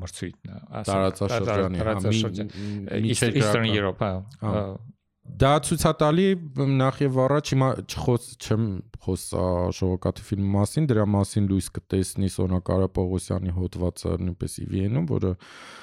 [0.00, 2.50] մրցույթն է, ասենք տարածաշրջանի,
[2.90, 4.04] հա, Eastern Europe,
[4.42, 4.60] հա։
[5.26, 6.26] Դա ցուցատալի
[6.78, 8.66] նախ եւ առաջ հիմա չխոս չեմ
[9.06, 9.42] խոսա
[9.76, 15.32] շողոկատի ֆիլմի մասին, դրա մասին լույս կտեսնի Սոնա Կարապողոսյանի հոդվածը նույնպես EVN-ում, որը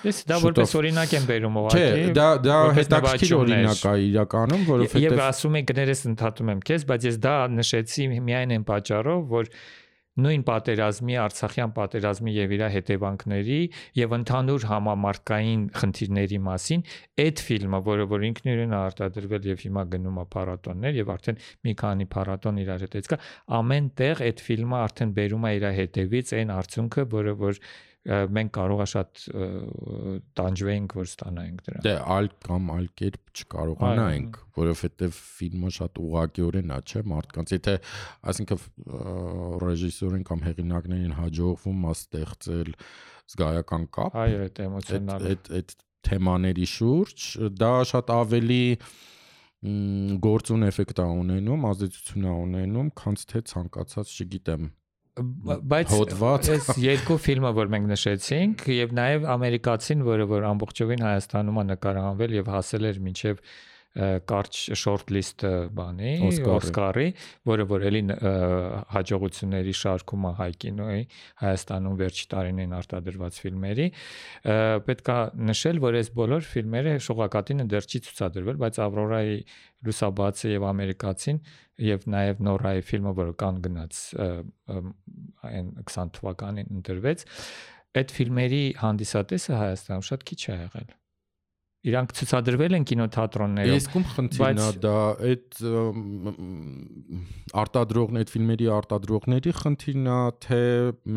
[0.07, 5.07] Ես դա որպես օրինակ եմ բերում ուղղակի։ Չէ, դա դա հետաքրքիր օրինակ է իրականում, որովհետեւ
[5.07, 9.53] Եվ ասում եք գներես ընդհատում եմ քեզ, բայց ես դա նշեցի միայն այն պատճառով, որ
[10.13, 13.59] նույն պատերազմի, Արցախյան պատերազմի եւ իր հետևանքների
[13.97, 16.83] եւ ընդհանուր համամարտկային խնդիրների մասին
[17.23, 22.07] այդ ֆիլմը, որը որ ինքնուրույն արտադրվել եւ հիմա գնում է փառատոններ եւ արդեն մի քանի
[22.13, 23.19] փառատոն իրար հետ էցկա,
[23.57, 28.51] ամեն տեղ այդ ֆիլմը արդեն բերում է իր հետևից այն արդյունքը, որը որ, որ մենք
[28.57, 29.21] կարող է շատ
[30.35, 36.79] տանջվենք որ ստանայինք դրան։ Դե այլ կամ այլ կերպ չկարողանայինք, որովհետև ֆիլմը շատ ուղղակիորեն է,
[36.83, 37.75] չէ՞, մարդկանց, եթե
[38.33, 38.67] այսինքն
[39.63, 42.75] ռեժիսորին կամ հեղինակներին հաջողվում է ստեղծել
[43.33, 47.27] զգայական կապ, այո, այդ էմոցիոնալ այդ այդ թեմաների շուրջ,
[47.63, 48.63] դա շատ ավելի
[50.23, 54.65] գործուն էֆեկտ է ունենում, ազդեցություն է ունենում, քան թե ցանկացած, չգիտեմ,
[55.13, 55.91] բայց
[56.53, 62.33] այս երկու ֆիլմը որ մենք նշեցինք եւ նաեւ ամերիկացին որը որ ամբողջովին Հայաստանում է նկարահանվել
[62.39, 63.43] եւ հասել էր մինչեւ
[63.93, 65.43] կարճ short list
[65.77, 66.13] բանի
[66.49, 67.05] Օսկարի,
[67.45, 68.01] որը որ էլի
[68.93, 71.03] հաջողությունների շարքում է հայ կինոյի
[71.43, 73.85] Հայաստանում վերջի տարիներին արտադրված ֆիլմերի,
[74.89, 75.17] պետքա
[75.51, 79.37] նշել, որ այս բոլոր ֆիլմերը շողակատինը դեռ չի ցուցադրվել, բայց Ավրորայի
[79.83, 81.39] լուսաբացը եւ ամերիկացին
[81.83, 84.01] եւ նաեւ նորայի ֆիլմը, որը կան գնաց
[85.53, 87.25] այն 20 թվականին ընտրվեց,
[88.01, 90.93] այդ ֆիլմերի հանդիսատեսը Հայաստանում շատ քիչ է եղել
[91.83, 94.97] իրանք ցուցադրվել են կինոթատրոններում։ Իսկ ում խնդիրն է դա
[95.29, 95.63] այդ
[97.63, 100.61] արտադրողն այդ ֆիլմերի արտադրողների խնդիրն է, թե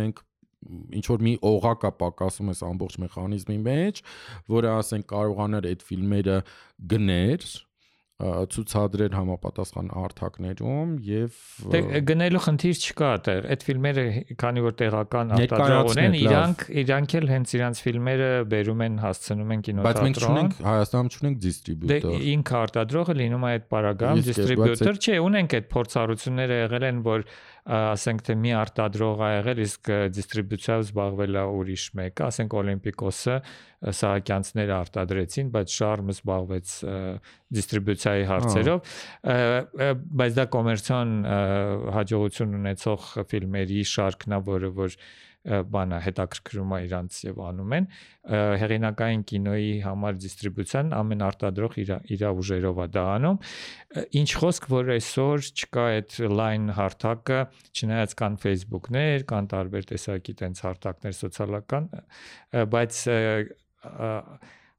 [0.01, 0.25] մենք
[0.67, 4.03] ինչ որ մի օղակ է պակասում այս ամբողջ մեխանիզմի մեջ,
[4.51, 6.39] որը ասենք կարողանար այդ ֆիլմերը
[6.93, 7.47] գներ
[8.17, 11.41] ցուցադրել համապատասխան արթակներում եւ
[12.09, 14.05] գնելու խնդիր չկա այդտեղ այդ ֆիլմերը
[14.41, 19.67] քանի որ տեղական արտադրողներ են իրանք իրանք էլ հենց իրանք ֆիլմերը բերում են հասցնում են
[19.69, 25.03] կինոթատրոն բայց մենք չունենք Հայաստանում չունենք դիստրիբյուտոր դե ինքը արտադրողը լինում է այդ պարագայում դիստրիբյուտոր
[25.05, 27.29] չէ ունենք այդ փորձառությունները եղել են որ
[27.67, 33.37] ասենք թե մի արտադրող ա եղել, իսկ դիստրիբյուցիայով զբաղվել է ուրիշ մեկը, ասենք Օլիմպիկոսը
[34.01, 36.75] Սահակյանցները արտադրեցին, բայց Շարմը զբաղվեց
[37.59, 38.95] դիստրիբյուցիայի հարցերով,
[40.23, 41.15] բայց դա կոմերցիոն
[41.97, 44.99] հաջողություն ունեցող ֆիլմերի շարքն է, որը որ
[45.47, 47.87] բանա հետաքրքրում է իրանց եւ անում են
[48.63, 53.39] հեղինակային կինոյի համար դիստրիբյուցիան ամեն արտադրող իր իր ուժերով է դա անում
[54.23, 57.41] ինչ խոսք որ այսօր չկա այդ line հարթակը
[57.79, 61.91] չնայած կան Facebook-ներ կան տարբեր տեսակի տենց հարթակներ սոցիալական
[62.75, 63.03] բայց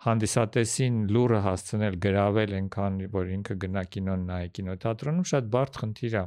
[0.08, 6.26] հանդիսատեսին լուրը հասցնել գրավել այնքան որ ինքը գնա կինոն նայ կինոթատրոնում շատ բարդ խնդիր է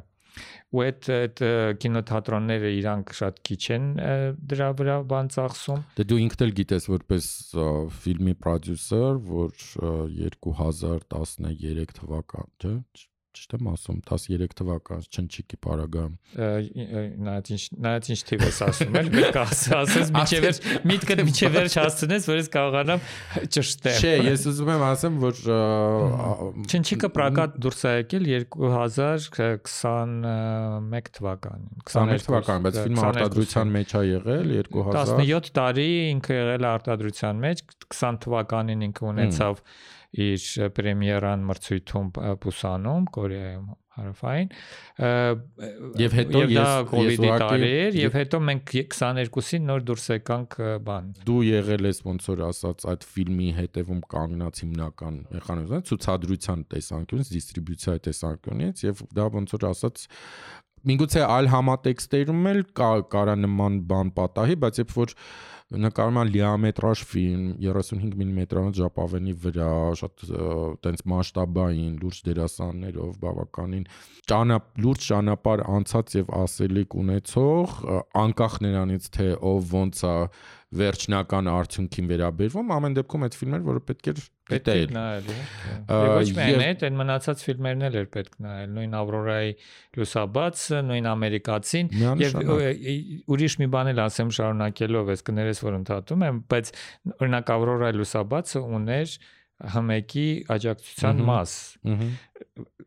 [0.70, 1.42] ու այդ այդ
[1.84, 3.86] կինոթատրոնները իրանք շատ քիչ են
[4.52, 7.30] դրա վրա բան ծախսում դե դու ինքդ էլ գիտես որպես
[8.04, 9.54] ֆիլմի պրոդյուսեր որ
[10.48, 12.74] 2013 թվական չէ
[13.40, 16.16] ճիշտ եմ ասում 13 թվական չնչիկի պարագայում
[17.24, 19.42] նայած ինչ նայած ինչ թիվ ես ասում էլ պետք է
[19.80, 20.58] ասես միջև վերջ
[20.90, 23.00] միտքը միջև վերջ հասցնես որ ես կարողանամ
[23.56, 25.36] ճշտել չէ ես ուզում եմ ասեմ որ
[26.68, 34.48] չնչիկը պրակատ դուրս է եկել 2021 թվականին 21 թվականին բայց ֆիլմը արտադրության մեջ է եղել
[34.68, 37.56] 2000 17 տարի ինքը եղել արտադրության մեջ
[37.88, 39.54] 20 թվականին ինքը ունեցավ
[40.10, 40.46] իր
[40.76, 42.08] պրեմիերան մրցույթում
[42.42, 43.68] Պուսանում, Կորեայում
[44.00, 44.50] հարավային
[46.00, 51.90] եւ հետո ես կոവിഡ്ի տարեր եւ հետո մենք 22-ին նոր դուրս եկանք բան դու եղել
[51.90, 59.04] ես ոնց որ ասած այդ ֆիլմի հետևում կանգնած հիմնական մեխանիզմը ցուցադրության տեսանկյունից դիստրիբյուցիայի տեսանկյունից եւ
[59.20, 60.08] դա ոնց որ ասած
[60.80, 65.10] Միգուցե այլ համատեքստերում էլ կա կարա նման բան պատահի, բայց երբ որ
[65.70, 69.68] նկարում է լիամետրաժ ֆիլմ 35 մմ-անոց ժապավենի վրա,
[70.00, 70.24] շատ
[70.82, 73.84] տենց մասշտաբային, լուրջ դերասաններով, բավականին
[74.30, 77.76] ճանապ լուրջ ճանապարհ անցած եւ ասելիք ունեցող,
[78.24, 80.16] անկախ նրանից թե ով ոնց է
[80.70, 84.92] վերջնական արդյունքին վերաբերվում, ամեն դեպքում այդ ֆիլմերը, որը պետք էր դիտել։
[85.90, 89.50] Եվ ոչ միայն այդ, այն մնացած ֆիլմերն էլ էր պետք նայել, նույն Ավրորայի
[89.98, 91.90] լուսաբացը, նույն ամերիկացին
[92.22, 92.38] եւ
[93.34, 96.72] ուրիշ մի բան էլ ասեմ շարունակելով, ես կներես որ ընդհատում եմ, բայց
[97.18, 99.18] օրինակ Ավրորայի լուսաբացը ուներ
[99.74, 101.56] հմեկի աջակցության մաս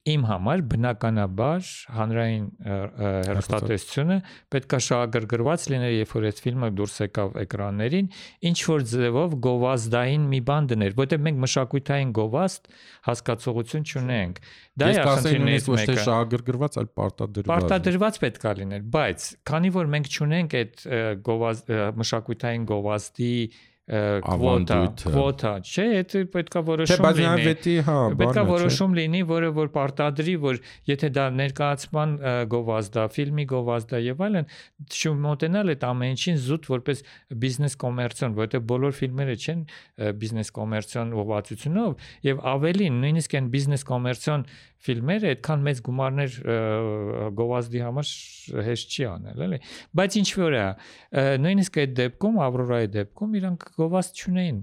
[0.04, 4.18] իմ համար բնականաբար հանրային հերոստատեսությունը
[4.52, 8.10] պետքա շահագրգռված լիներ, երբ որ այդ ֆիլմը դուրս եկավ էկրաններին,
[8.50, 12.70] ինչ որ ձևով գովազդային մի բան դներ, որտեղ մենք մշակութային գովազդ
[13.08, 14.42] հասկացողություն չունենք։
[14.84, 20.12] Դա է խնդիրներից մեկը։ թե շահագրգռված, այլ պարտադրված։ Պարտադրված պետքա լիներ, բայց քանի որ մենք
[20.18, 20.88] չունենք այդ
[21.30, 23.36] գովազդ մշակութային գովազդի
[23.84, 29.50] կվոտա, կվոտա, չէ, դա պետքա որոշում լինի։ Չէ, բայց վետի, հա, պետքա որոշում լինի, որը
[29.58, 32.16] որ պարտադրի, որ եթե դա ներկայացման
[32.54, 34.48] գովազդա, ֆիլմի գովազդա եւ այլն,
[35.04, 37.04] շու մոտենալ այդ ամեն ինչին զուտ որպես
[37.44, 39.66] բիզնես կոմերցիոն, որովհետեւ բոլոր ֆիլմերը չեն
[40.24, 44.48] բիզնես կոմերցիոն ուղղվածությունով եւ ավելին, նույնիսկ այն բիզնես կոմերցիոն
[44.84, 46.34] ֆիլմերը այդքան մեծ գումարներ
[47.40, 48.10] գովազդի համար
[48.68, 49.60] հեշտ չի անել, էլի։
[49.96, 50.66] Բայց ինչ որ է,
[51.44, 54.60] նույնիսկ այդ դեպքում, Ավրորայի դեպքում իրանք գովազդ չունեին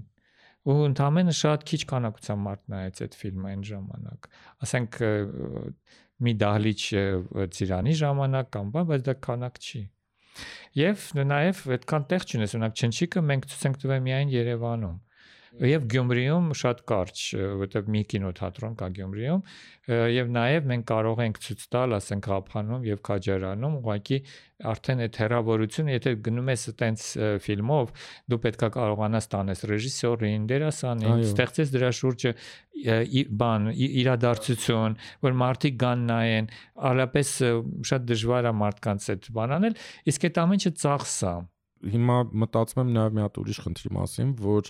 [0.61, 4.27] ու ընդամենը շատ քիչ քանակությամբ մարդ նայեց այդ ֆիլմը այն ժամանակ։
[4.65, 4.97] Ասենք
[6.21, 6.83] մի դահլիճ
[7.57, 9.81] ծիրանի ժամանակ կամ բան, բայց դա քանակ չի։
[10.81, 14.99] Եվ նաև այդքան տեղ չունես, օրինակ Չնչիկը մենք ցույց ենք տվել միայն Երևանում
[15.59, 17.21] Եվ Գյումրիում շատ կարճ,
[17.59, 19.41] որտեղ մի կինոթատրոն կա Գյումրիում,
[20.15, 24.19] եւ նաեւ մենք կարող ենք ցույց տալ, ասենք Ղափանում եւ Քաջարանում, ուղղակի
[24.71, 27.05] արդեն այդ հերավորությունը, եթե գնում ես այտենց
[27.43, 27.91] ֆիլմով,
[28.31, 32.33] դու պետքա կարողանաս տանես ռեժիսորին, դերասանին, ստեղծես դրա շուրջը
[33.41, 36.51] բան, իրադարձություն, որ մարդիկ գան նայեն,
[36.91, 37.33] allապես
[37.91, 39.79] շատ դժվար է մարդկանց այդ բան անել,
[40.13, 41.35] իսկ այդ ամենը ծախս է։
[41.91, 44.69] Հիմա մտածում եմ նաեւ մի հատ ուրիշ խնդրի մասին, որ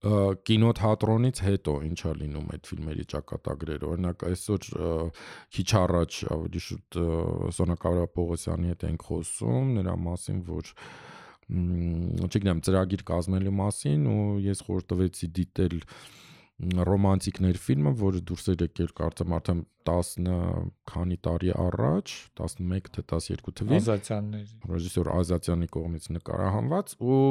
[0.00, 4.68] կինոթատրոնից հետո ինչա լինում այդ ֆիլմերի ճակատագրերը օրինակ այսօր
[5.56, 6.98] քիչ առաջ ավելի շուտ
[7.58, 10.72] Սոնակարա Պողոսյանի հետ ենք խոսում նրա մասին որ
[11.50, 15.78] չգիտեմ ծրագիր կազմելու մասին ու ես խորհրդվեցի դիտել
[16.60, 20.26] ռոմանտիկներ ֆիլմը, որը դուրս էր եկել կարծեմ արդեն 10
[20.90, 27.22] քանի տարի առաջ, 11 թե 12 թվականին։ Ազատյանների։ Ռեժիսոր Ազատյանի կողմից նկարահանված ու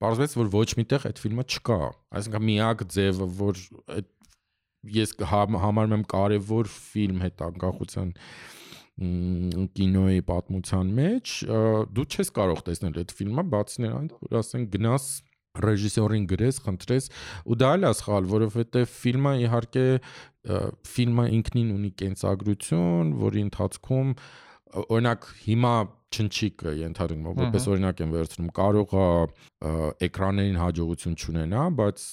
[0.00, 1.78] Պարզվեց, որ ոչ միտեղ այդ ֆիլմը չկա։
[2.20, 3.64] Այսինքն միակ ձևը, որ
[5.00, 8.14] ես համարում եմ կարևոր ֆիլմ հետագախության
[9.00, 11.34] կինոյի պատմության մեջ
[11.96, 15.06] դու չես կարող տեսնել այդ ֆիլմը բացի նրանից որ ասեն գնաս
[15.64, 17.08] ռեժիսորին գրես, խնդրես
[17.48, 19.86] ու դա էլ է սխալ, որովհետև ֆիլմը իհարկե
[20.90, 24.12] ֆիլմը ինքնին ունի կենսագրություն, որի ընթացքում
[24.80, 25.72] օրինակ հիմա
[26.10, 29.06] չնչիկը ենթադրում որպես օրինակ եմ վերցնում կարող է
[30.08, 32.06] էկրաններին հաջողություն չունենա բայց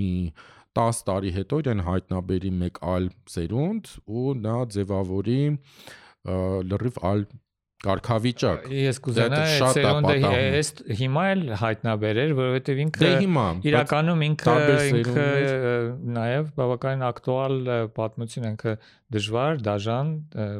[0.00, 0.12] մի
[0.80, 5.40] 10 տարի հետո իրեն հայտնաբերի մեկ այլ սերունդ ու նա ձևավորի
[6.72, 7.26] լրիվ այլ
[7.84, 13.10] կարգավիճակ։ Ես կուզենայի այդ սերունդը այս հիմա էլ հայտնաբերեր, որովհետև ինքը Դե
[13.70, 14.54] իրականում ինքը
[14.88, 15.26] ինքը
[16.16, 17.58] նաև բավականին ակտուալ
[17.98, 18.74] պատմություն ինքը
[19.14, 20.10] դժվար, դաժան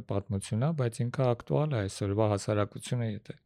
[0.08, 3.36] պատմություն է, բայց ինքը ակտուալ է այսօրվա հասարակությունը, եթե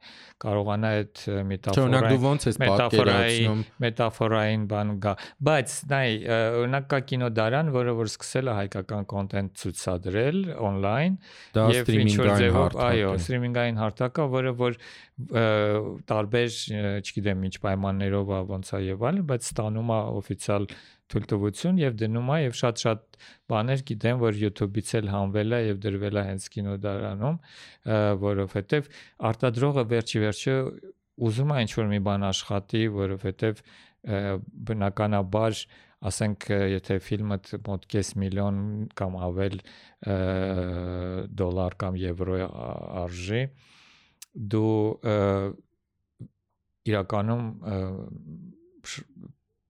[0.45, 5.15] կարողանա այդ մետաֆորային մետաֆորային մետաֆորային բան գա։
[5.49, 6.11] Բայց նայ,
[6.59, 10.39] օրինակ կա կինոդարան, որը որ սկսել է հայկական կոնտենտ ցուցադրել
[10.69, 11.19] on-line
[11.79, 14.79] եւ ինչ որ ձևով, այո, սթրիմինգային հարթակը, որը որ
[16.09, 16.53] տարբեր,
[17.03, 20.69] չգիտեմ, ինչ պայմաններով է ոնց է եւ այլն, բայց ստանում է օֆիցիալ
[21.13, 23.19] թույլտվություն եւ դնում է եւ շատ-շատ
[23.53, 27.37] բաներ գիտեմ, որ YouTube-ից էլ հանվել է եւ դրվել է հենց կինոդարանում,
[28.29, 28.91] որովհետեւ
[29.31, 30.57] արտադրողը վերջի վերջը
[31.29, 33.63] ուզում է ինչ-որ մի բան աշխատի, որովհետեւ
[34.69, 35.63] բնականաբար
[36.09, 36.45] ասենք
[36.79, 38.59] եթե ֆիլմը մոտ կես միլիոն
[38.99, 39.57] կամ ավել
[41.41, 42.37] դոլար կամ եվրո
[43.03, 43.41] արժի
[44.53, 44.77] դու
[46.93, 47.49] իրականում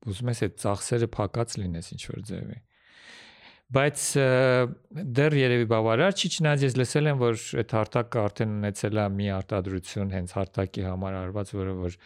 [0.07, 2.59] ուզում ես այդ ծախսերը փակած լինես ինչ որ ձևի
[3.79, 4.05] բայց
[5.19, 9.27] դեռ երևի բավարար չի չնայած ես լսել եմ որ այդ հարթակը արդեն ունեցել է մի
[9.39, 11.99] արտադրություն հենց հարթակի համար արված որը որ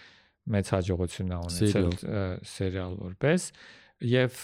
[0.56, 1.92] մեծ հաջողություն է ունեցել
[2.52, 3.46] սերիալ որպես
[4.02, 4.38] եւ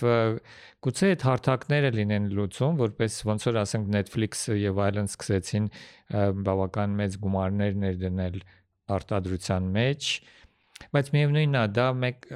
[0.86, 5.66] գուցե այդ հարթակները լինեն լուծում որպես ոնց որ ասենք Netflix-ը եւ այլն սկսեցին
[6.46, 8.38] բավական մեծ գումարներ ներդնել
[8.99, 10.12] արտադրության մեջ
[10.95, 12.26] Բայց միևնույնն է, դա մեկ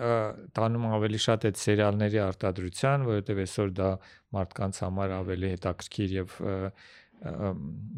[0.59, 3.90] տանում ավելի շատ այդ սերիալների արտադրության, որովհետև այսօր դա
[4.36, 6.36] մարդկանց համար ավելի հետաքրքիր եւ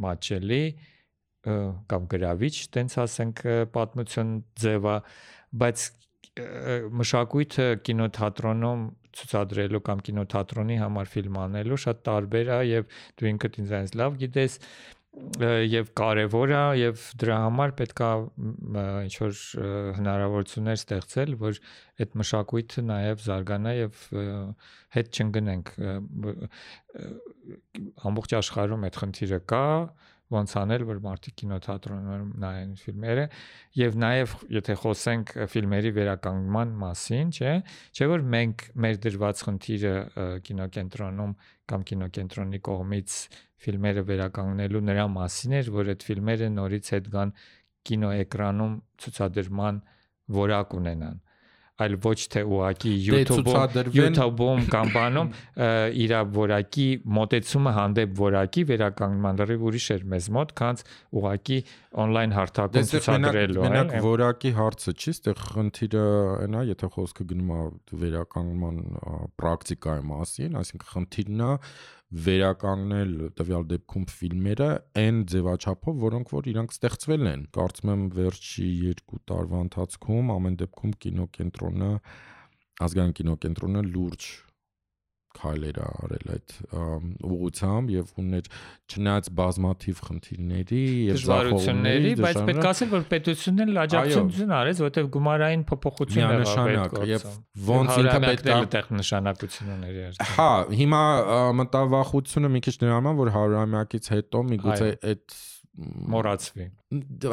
[0.05, 0.62] մաչելի
[1.90, 3.42] կամ գրավիչ, տենց ասենք
[3.74, 4.32] պատմություն
[4.64, 4.97] ձևա,
[5.64, 5.88] բայց
[6.34, 8.84] մշակույթը կինոթատրոնում
[9.14, 12.88] ցուցադրելու կամ կինոթատրոնի համար ֆիլմ անելու շատ տարբեր է եւ
[13.20, 14.57] դու ինքդ ինձ լավ գիտես
[15.14, 18.08] եւ կարեւոր է եւ դրա համար պետքա
[19.06, 19.42] ինչ որ
[19.98, 21.60] հնարավորություններ ստեղծել, որ
[22.02, 24.00] այդ մշակույթը նաեւ զարգանա եւ
[24.96, 25.70] հետ չընկնենք
[28.10, 29.64] ամբողջ աշխարհում այդ խնդիրը կա
[30.34, 33.24] ոնց անել որ մարդիկ կինոթատրոններում նայեն ֆիլմերը
[33.78, 37.52] եւ նաեւ եթե խոսենք ֆիլմերի վերականգնման մասին, չէ,
[37.92, 39.94] չէ որ մենք մեր դրված խնդիրը
[40.48, 41.34] կինոկենտրոնում
[41.70, 43.18] կամ կինոկենտրոնի կողմից
[43.64, 47.34] ֆիլմերը վերականգնելու նրա մասին էր, որ այդ ֆիլմերը նորից հետ գան
[47.90, 49.80] կինոէկրանում ցուցադրման
[50.40, 51.22] որակ ունենան
[51.74, 55.30] այլ ոչ թե ուղակի դե YouTube-ում YouTube-ում կամ բանում
[56.04, 56.84] իր որակի
[57.16, 60.84] մոտեցումը հանդեպ որակի վերականգնման լրիվ ուրիշ էր մեզ մոտ, քանց
[61.18, 61.58] ուղակի
[62.04, 66.06] on-line հարթակում ցուցադրելու, այլ մենակ որակի հարցը չի, այստեղ խնդիրը
[66.44, 67.60] այնա, եթե խոսքը գնում է
[68.04, 68.80] վերականգնման
[69.42, 71.52] պրակտիկայի մասին, այսինքն խնդիրն է
[72.14, 74.68] վերականգնել տվյալ դեպքում ֆիլմերը
[75.02, 78.68] այն ձևաչափով, որոնք որ իրանք ստեղծվել են։ Կարծում եմ վերջի
[79.00, 81.90] 2 տարվա ընթացքում ամեն դեպքում կինոկենտրոնը
[82.86, 84.28] ազգային կինոկենտրոնը լուրջ
[85.39, 86.55] քայլեր արել այդ
[87.28, 88.51] ուղությամբ եւ ուներ
[88.95, 95.09] չնայած բազմաթիվ խնդիրների եւ զարգացումների, բայց պետք է ասել, որ պետությունն էլ աջակցություն արեց, որովհետեւ
[95.16, 97.26] գումարային փոփոխություն եղավ եւ
[97.70, 100.51] ոնց ինքը պետք է այդտեղ նշանակություն ուներ երբ։ Հա,
[100.85, 101.03] հիմա
[101.64, 105.39] մտավախությունը մի քիչ նրան, որ 100-ամյակից հետո միգուցե այդ
[105.74, 106.66] մոռացվի։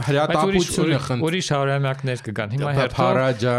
[0.08, 3.10] Հրատապությունը խնդրում։ Ուրիշ հարյուրամյակներ կգան։ Հիմա հետո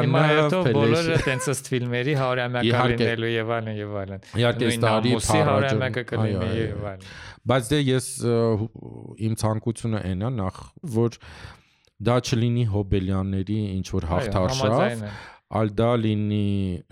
[0.03, 6.05] հիմա հետո բոլորը տենց ըստ ֆիլմերի հարյուրամյակը լինելու եւ այլն եւ այլն։ Իհարկե ստարի հարյուրամյակը
[6.13, 7.11] կլինի եւ այլն։
[7.53, 8.09] Բայց դե ես
[9.23, 10.63] իմ ցանկությունը այն է նախ
[10.99, 11.21] որ
[12.03, 15.05] դա չլինի հոբելյանների ինչ որ հաղթարշավ,
[15.63, 16.47] այլ դա լինի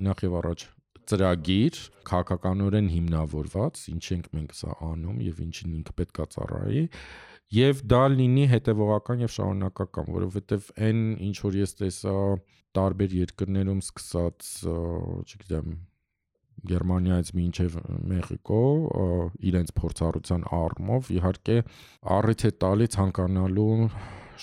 [0.06, 0.66] նախ եւ առաջ
[1.10, 6.84] ծրագիր քաղաքականորեն հիմնավորված, ինչ ենք մենք սա անում եւ ինչին ինքը պետքա ծառայի
[7.54, 12.16] եւ դա լինի հետեւողական եւ շարունակական, որովհետեւ այն ինչ որ ես տեսա
[12.78, 14.50] տարբեր երկրներում սկսած,
[15.26, 15.78] չգիտեմ,
[16.70, 17.76] Գերմանիայից մինչև
[18.10, 18.62] Մեխիկո
[19.50, 21.56] իրենց փորձառության առումով իհարկե
[22.16, 23.76] առիթ է տալի ցանկանալու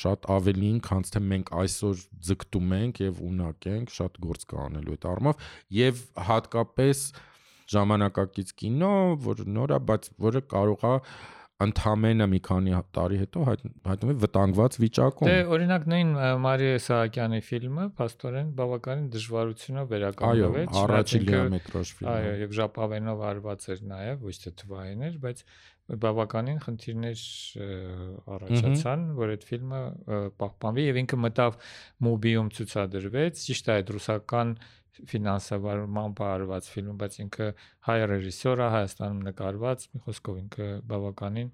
[0.01, 5.07] շատ ավելին, քան թե մենք այսօր ձգտում ենք եւ ունակ ենք շատ գործ կանելու այդ
[5.11, 5.47] առումով
[5.77, 7.01] եւ հատկապես
[7.77, 8.93] ժամանակակից կինո,
[9.27, 10.93] որ նորա, բայց որը կարող է
[11.57, 16.11] ընդամենը մի քանի տարի հետո հայտնվում է վտանգված վիճակում։ Դե օրինակ նույն
[16.43, 23.67] Մարիա Սահակյանի ֆիլմը աստորեն բավականին դժվարությունով վերականգնվեց։ Այո, առաջին լիամետրաժ ֆիլմը։ Այո, եւ ժապավենով արված
[23.73, 25.43] էր նաեւ, ոչ թե թվային էր, բայց
[25.87, 27.19] բավականին խնդիրներ
[28.37, 29.81] առաջացան, որ այդ ֆիլմը
[30.41, 31.59] պահպանվի եւ ինքը մտավ
[32.03, 34.51] Mubi-ում ցուցադրվեց։ Ճիշտ է, այդ ռուսական
[35.11, 37.47] ֆինանսավորմամբ արված ֆիլմ, բայց ինքը
[37.87, 41.51] հայ ռեժիսոր է Հայաստանում նկարված, մի խոսքով ինքը բավականին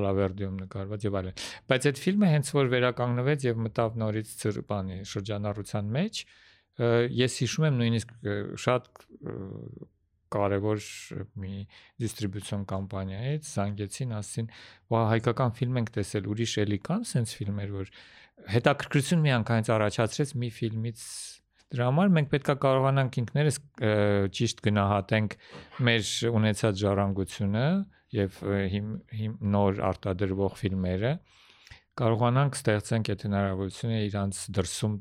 [0.00, 5.94] Ալավերդիում նկարված եւ այլն։ Բայց այդ ֆիլմը հենց որ վերականգնվեց եւ մտավ նորից ծրբանի շրջանառության
[6.00, 6.20] մեջ,
[7.20, 8.12] ես հիշում եմ նույնիսկ
[8.64, 8.90] շատ
[10.30, 10.82] կարևոր
[11.42, 11.54] մի
[12.00, 14.50] դիստրիբյուցիոն կամպանիայից զանգեցին, ասին,
[14.94, 17.90] «Վա հայկական ֆիլմ ենք տեսել, ուրիշ էլի կան sense ֆիլմեր, որ
[18.54, 21.02] հետաքրքրություն միանգամից առաջացրեց մի ֆիլմից
[21.70, 23.58] Դրա համար մենք պետքա կարողանանք ինքներս
[24.36, 25.36] ճիշտ գնահատենք
[25.86, 27.66] մեր ունեցած ժառանգությունը
[28.16, 28.40] եւ
[28.72, 28.88] հիմ,
[29.20, 31.12] հիմ նոր արտադրվող ֆիլմերը
[32.00, 34.94] կարողանանք ստեղծենք այդ հնարավորությունը իրանց դրսում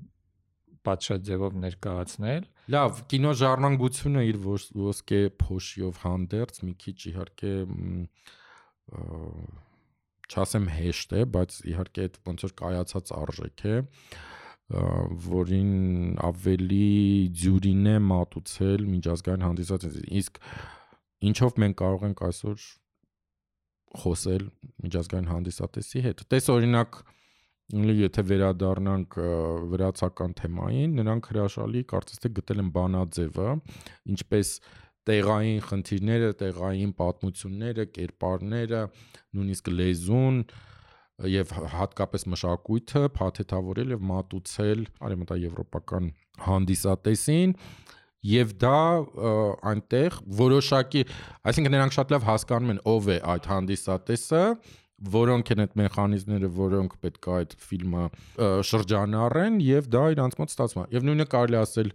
[0.89, 4.39] պատշաճ ձևով ներկայացնել։ Լավ, կինո ժառանգությունը իր
[4.83, 7.53] ոսկե փոշիով հանդերձ մի քիչ իհարկե
[10.29, 13.75] չասեմ հեշտ է, բայց իհարկե այդ ոնց որ կայացած արժեք է
[14.69, 15.71] որին
[16.21, 16.89] ավելի
[17.41, 20.41] ձյուրին է մատուցել միջազգային հանդիսացած իսկ
[21.29, 22.67] ինչով մենք կարող ենք այսօր
[24.03, 24.43] խոսել
[24.85, 26.99] միջազգային հանդիսատեսի հետ տես օրինակ
[27.69, 29.17] եթե վերադառնանք
[29.73, 33.49] վրացական թեմային նրանք հրաշալի կարծես թե գտել են բանաձևը
[34.13, 34.53] ինչպես
[35.09, 38.81] տեղային խնդիրները, տեղային պատմությունները, կերպարները,
[39.37, 40.41] նույնիսկ լեզուն,
[41.27, 46.11] եւ հատկապես մշակույթը փաթեթավորել եւ մատուցել արևմտաեվրոպական
[46.45, 47.55] հանդիսատեսին
[48.29, 48.79] եւ դա
[49.71, 51.03] այնտեղ որոշակի
[51.49, 54.43] այսինքն նրանք շատ լավ հասկանում են ով է այդ հանդիսատեսը
[54.99, 58.05] որոնք են այդ մեխանիզմները, որոնք պետք է այդ ֆիլմը
[58.69, 61.91] շրջանառեն եւ դա իրանց մոտ ստացվում է։ Եվ նույնը կարելի ասել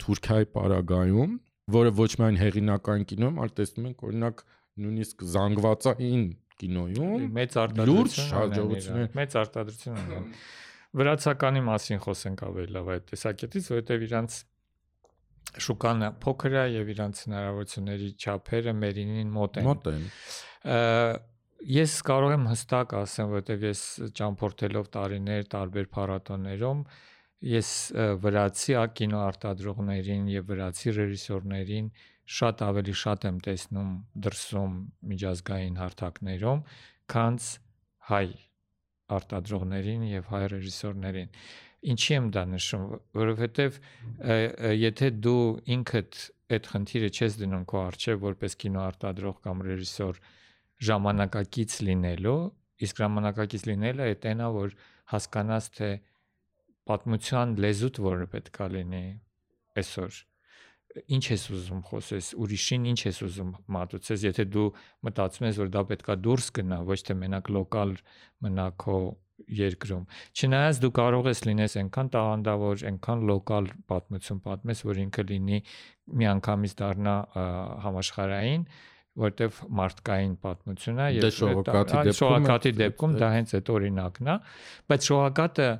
[0.00, 1.32] Թուրքիայի պարագայում,
[1.74, 4.44] որը ոչ միայն հեղինակային կինոյում, այլ տեսնում ենք օրինակ
[4.84, 6.24] նույնիսկ զանգվածային
[6.60, 10.30] կինոյում մեծ արտադրություն մեծ արտադրություն ունեն
[11.00, 14.38] վրացականի մասին խոսենք ավելի լավ այդ տեսակետից որովհետև իրանց
[15.66, 20.04] շուկան փոքր է եւ իրանց հնարավորությունների չափերը մերինին մոտ են մոտ են
[21.70, 23.80] ես կարող եմ հստակ ասեմ որովհետև ես
[24.20, 26.84] ճամփորդելով տարիներ տարբեր փառատոներում
[27.50, 27.70] ես
[28.22, 31.90] վրացի կինոարտադրողներին եւ վրացի ռեժիսորներին
[32.30, 33.90] շատ ավելի շատ եմ տեսնում
[34.26, 34.74] դրսում
[35.12, 36.60] միջազգային հարթակներում,
[37.10, 37.38] քան
[38.10, 38.26] հայ
[39.16, 41.32] արտադրողներին եւ հայ ռեժիսորներին։
[41.90, 42.84] Ինչի եմ դա նշում,
[43.20, 43.80] որովհետեւ
[44.80, 45.42] եթե դու
[45.76, 46.20] ինքդ
[46.54, 50.22] այդ խնդիրը չես դնում քո արժե որպես կինոարտադրող կամ ռեժիսոր
[50.90, 52.38] ժամանակակից լինելու,
[52.86, 54.74] իսկ ժամանակակից լինելը այդ այնա որ
[55.14, 55.90] հասկանաս թե
[56.90, 59.04] պատմության լեզուտ որը պետքա լինի
[59.80, 60.20] այսօր
[60.90, 64.68] ինչ ես ուզում խոսես, ուրիշին ինչ ես ուզում մատուցես, եթե դու
[65.06, 67.92] մտածում ես, որ դա պետքա դուրս գնա, ոչ թե մենակ լոկալ
[68.46, 68.96] մնա քո
[69.60, 70.04] երկրում։
[70.36, 75.60] Չնայած դու կարող ես լինես այնքան տաղանդավոր, այնքան լոկալ պատմություն պատմես, որ ինքը լինի
[76.20, 77.14] միանգամից դառնա
[77.86, 78.66] համաշխարհային,
[79.20, 81.30] որտեվ մարդկային պատմություն է եւ
[82.20, 84.36] շողակաթի դեպքում դա հենց այդ օրինակն է,
[84.90, 85.70] բայց շողակաթը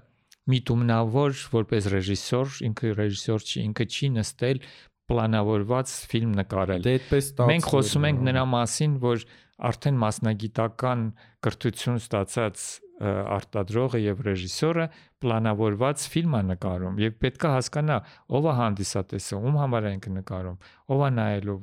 [0.51, 4.63] միտումնավոր որպես ռեժիսոր, ինքը ռեժիսոր չի, ինքը չի նստել
[5.11, 9.25] պլանավորված ֆիլմ նկարել։ Դե այդպես ստացվում։ Մենք խոսում ենք նրա մասին, որ
[9.71, 11.03] արդեն մասնագիտական
[11.45, 12.65] կրթություն ստացած
[13.01, 14.87] արտադրողը եւ ռեժիսորը
[15.25, 17.97] պլանավորված ֆիլմ է նկարում եւ պետքա հասկանա
[18.37, 20.59] ով է հանդիսատեսը, ում համար է ինքը նկարում,
[20.93, 21.57] ով է նայելու,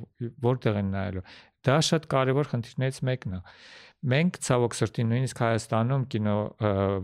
[0.47, 1.23] որտեղ են նայելու։
[1.67, 3.41] Դա շատ կարեւոր խնդիրներից մեկն է։
[4.07, 6.33] Մենք ցավոք սրտի նույնիսկ Հայաստանում կինո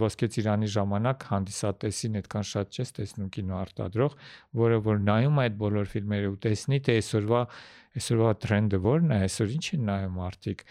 [0.03, 4.18] ոսկե ծիրանի ժամանակ հանդիսատեսին այդքան շատ չես տեսնում կինո արտադրող,
[4.61, 7.41] որը որ նայում այդ բոլոր ֆիլմերը ու տեսնի թե այսօրվա
[7.93, 10.64] այսօրվա տրենդը ո՞րն է, այսօր ինչ են նայում արտիկ։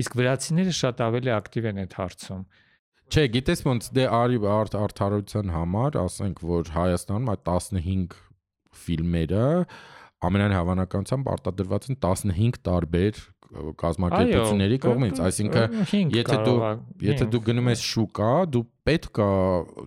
[0.00, 2.42] Իսկ վրացիները շատ ավելի ակտիվ են այդ հարցում։
[3.10, 8.18] Չէ, գիտես ոնց դե արի արդ արդարության համար, ասենք որ Հայաստանում այդ 15
[8.80, 9.48] ֆիլմերը
[10.20, 13.20] ամենայն հավանականությամբ արտադրված են 15 տարբեր
[13.50, 16.58] կազմակերպությունների կողմից, այսինքն եթե դու
[17.06, 19.30] եթե դու գնում ես շուկա, դու պետք է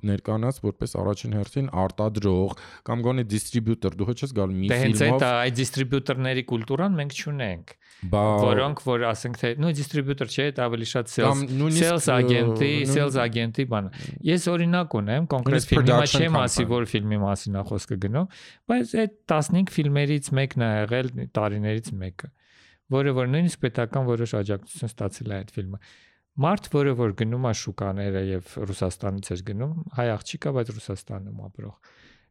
[0.10, 2.58] ներկանաս որպես առաջին հերթին արտադրող
[2.90, 7.18] կամ գոնե դիստրիբյուտոր, դու հոչես գալ մի ֆիլմով։ Դե հենց այդ այդ դիստրիբյուտորների կուլտուրան մենք
[7.24, 7.74] չունենք
[8.12, 11.44] որոնք որ ասենք թե նույն դիստրիբյուտոր չէ, դա ավելի շատ sales
[11.78, 13.90] sales agent-ի, sales agent-ի բան։
[14.28, 18.30] Ես օրինակ ունեմ, կոնկրետ ֆիլմի մեջ չեմ ասի, որ ֆիլմի մասին է խոսքը գնում,
[18.74, 22.34] բայց այդ 15 ֆիլմերից մեկն է եղել տարիներից մեկը
[22.94, 25.80] որը որ նույնիսկ պետական որոշ աջակցություն ստացել է այդ ֆիլմը։
[26.44, 31.76] Մարդ, որը որ գնում է շուկաները եւ Ռուսաստանից էր գնում, հայ աղջիկա, բայց Ռուսաստանում ապրող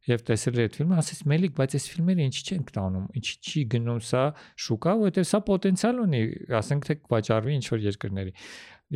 [0.02, 3.60] եւ տեսել էր այդ ֆիլմը, ասես մելիք, բայց այս ֆիլմերը ինչի չեն տանում, ինչի չի
[3.74, 4.22] գնում սա
[4.64, 6.22] շուկա, որովհետեւ սա պոտենցիալ ունի,
[6.58, 8.34] ասենք թե վաճառվի ինչ որ երկրների։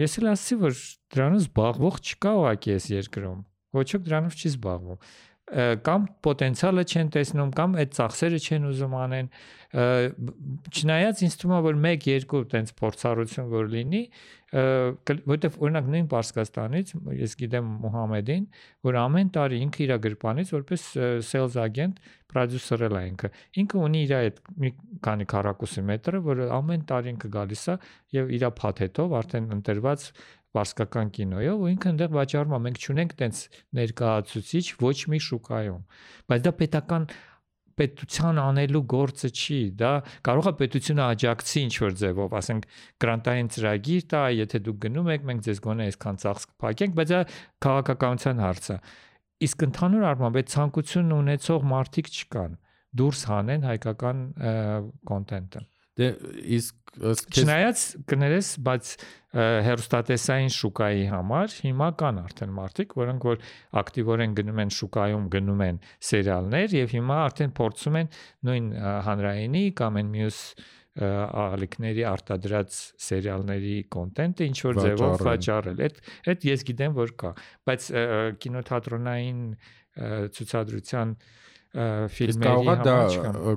[0.02, 0.80] Ես էլ ասացի, որ
[1.14, 3.38] դրանով զբաղվող չկա ուղակի այս երկրում։
[3.76, 5.00] Ոչ ոք դրանով չի զբաղվում
[5.47, 9.28] կամ պոտենցիալը չեն տեսնում կամ այդ ծախսերը չեն ուզում անեն
[9.76, 14.03] չնայած ինձ թվում է որ 1-2 տենց փորձառություն որ լինի
[14.57, 18.44] որովհետև օրինակ նույն Պարսկաստանից ես գիտեմ Մուհամեդին
[18.86, 20.84] որ ամեն տարի ինքը իր գրպանից որպես
[21.26, 21.99] sales agent
[22.30, 23.30] պրոդյուսերել է ինքը
[23.62, 24.70] ինքը ունի իր այդ մի
[25.07, 27.76] քանի քառակուսի մետրը որ ամեն տարի ինքը գալիս է
[28.16, 30.07] եւ իր փաթեթով արդեն ընտրված
[30.57, 33.40] բարսկական կինոյով ու ինքը այնտեղ վաճառում է մենք չունենք տենց
[33.80, 35.82] ներկայացուցիչ ոչ մի շուկայում
[36.32, 37.09] բայց դա պետական
[37.76, 39.90] պետության անելու գործը չի, դա
[40.24, 42.68] կարող է պետությունը աջակցի ինչ որ ձևով, ասենք
[43.04, 47.20] գրանտային ծրագիր տա, եթե դուք գնում եք, մենք ձեզ գոնե այսքան ծախս կփակենք, բայց դա
[47.66, 48.78] քաղաքականության հարց է։
[49.46, 52.57] Իսկ ընդհանուր առմամբ այդ ցանկությունն ունեցող մարդիկ չկան
[52.96, 54.22] դուրս հանեն հայկական
[55.12, 55.66] կոնտենտը։
[55.97, 56.11] Դե
[56.57, 58.90] իսկ Չնայած կներես, բայց
[59.36, 63.42] հերոստատեսային շուկայի համար հիմա կան արդեն մարդիկ, որոնք որ
[63.82, 68.11] ակտիվորեն գնում են շուկայում, գնում են սերիալներ եւ հիմա արդեն փորձում են
[68.49, 68.70] նույն
[69.09, 70.40] հանրայինի կամ այն մյուս
[70.97, 72.76] ալիքների արտադրած
[73.07, 75.99] սերիալների կոնտենտը ինչ որ ձևով վաճառել։ Այդ
[76.32, 77.32] այդ ես գիտեմ որ կա,
[77.68, 77.88] բայց
[78.47, 79.42] կինոթատրոնային
[80.36, 81.12] ցուցադրության
[81.74, 82.96] ֆիլմերի համար դա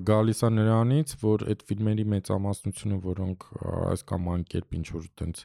[0.10, 3.46] գալիս է նրանից, որ այդ ֆիլմերի մեծամասնությունը, որոնք
[3.90, 5.44] այս կամ այն կերպ ինչ որ տենց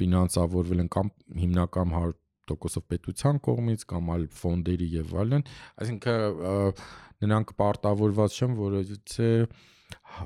[0.00, 5.44] ֆինանսավորվել են կամ հիմնական 100%-ով պետության կողմից կամ այլ ֆոնդերի եւ այլն,
[5.84, 6.82] այսինքն
[7.20, 9.46] նրանք պարտավորված չեն, որովհետեւ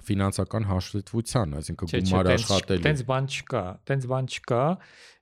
[0.08, 4.62] ֆինանսական հաշվետվության, այսինքն գումար աշխատելու։ Տենց բան չկա, տենց բան չկա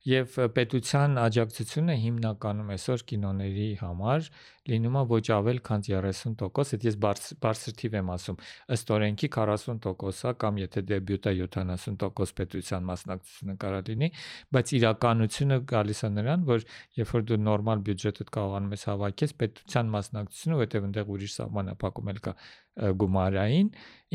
[0.02, 4.24] եւ պետության աջակցությունը հիմնականում այսօր կինոների համար
[4.70, 6.42] լինում է ոչ ավել քան 30%,
[6.74, 6.96] այդ ես
[7.42, 8.36] բարձր թիվ եմ ասում,
[8.76, 14.10] ըստ օրենքի 40%-ա կամ եթե դեբյուտա 70% պետության մասնակցությունը կարա լինի,
[14.54, 16.66] բայց իրականությունը գալիս է նրան, որ
[17.02, 22.22] երբ որ դու նորմալ բյուջետդ կարողանում ես հավաքես, պետության մասնակցությունը, որտեղ այնտեղ ուրիշ սահմանափակում էլ
[22.22, 22.36] կա
[22.72, 23.66] գումարային,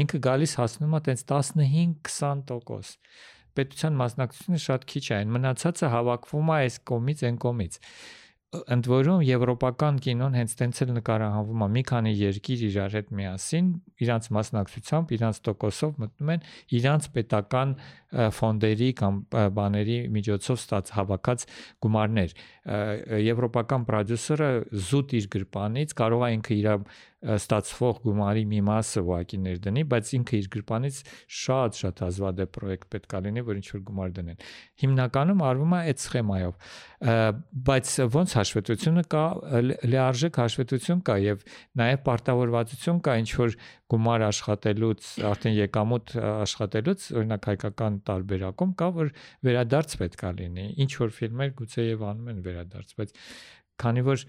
[0.02, 2.94] ինքը գալիս հասնում է տենց 15-20%
[3.58, 7.78] պետության մասնակցությունը շատ քիչ է, այն մնացածը հավաքվում է այս կողմից, այն կողմից
[8.48, 13.72] ընդ որում եվրոպական կինոն հենց տենց էլ նկարահանվում է մի քանի երկիր իրար հետ միասին
[14.06, 16.46] իրանց մասնակցությամբ իրանց տոկոսով մտնում են
[16.80, 17.74] իրանց պետական
[18.38, 19.20] ֆոնդերի կամ
[19.58, 21.46] բաների միջոցով ստաց հավաքած
[21.84, 22.36] գումարներ
[23.28, 24.50] եվրոպական պրոդյուսերը
[24.88, 26.70] զուտ իր գրպանից կարող է ինքը իր
[27.18, 31.00] ստացվող գումարի մի մասը ուղակի ներդնի, բայց ինքը իր գրպանից
[31.38, 34.44] շատ-շատ հազվադեպ պրոյեկտ պետք է լինի, որ ինչ որ գումար դնեն։
[34.84, 36.70] Հիմնականում արվում է այդ սխեմայով։
[37.68, 39.24] Բայց ոնց հաշվետվությունը կա,
[39.98, 41.44] լիարժեք հաշվետվություն կա եւ
[41.82, 49.12] նաեւ պարտավորվածություն կա ինչ որ գումար աշխատելուց, արդեն եկամուտ աշխատելուց, օրինակ հայկական տարբերակում կա, որ
[49.48, 53.16] վերադարձ պետք է լինի։ Ինչ որ ֆիլմեր գուցե եւ անում են վերադարձ, բայց
[53.84, 54.26] քանի որ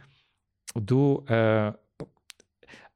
[0.88, 1.10] դու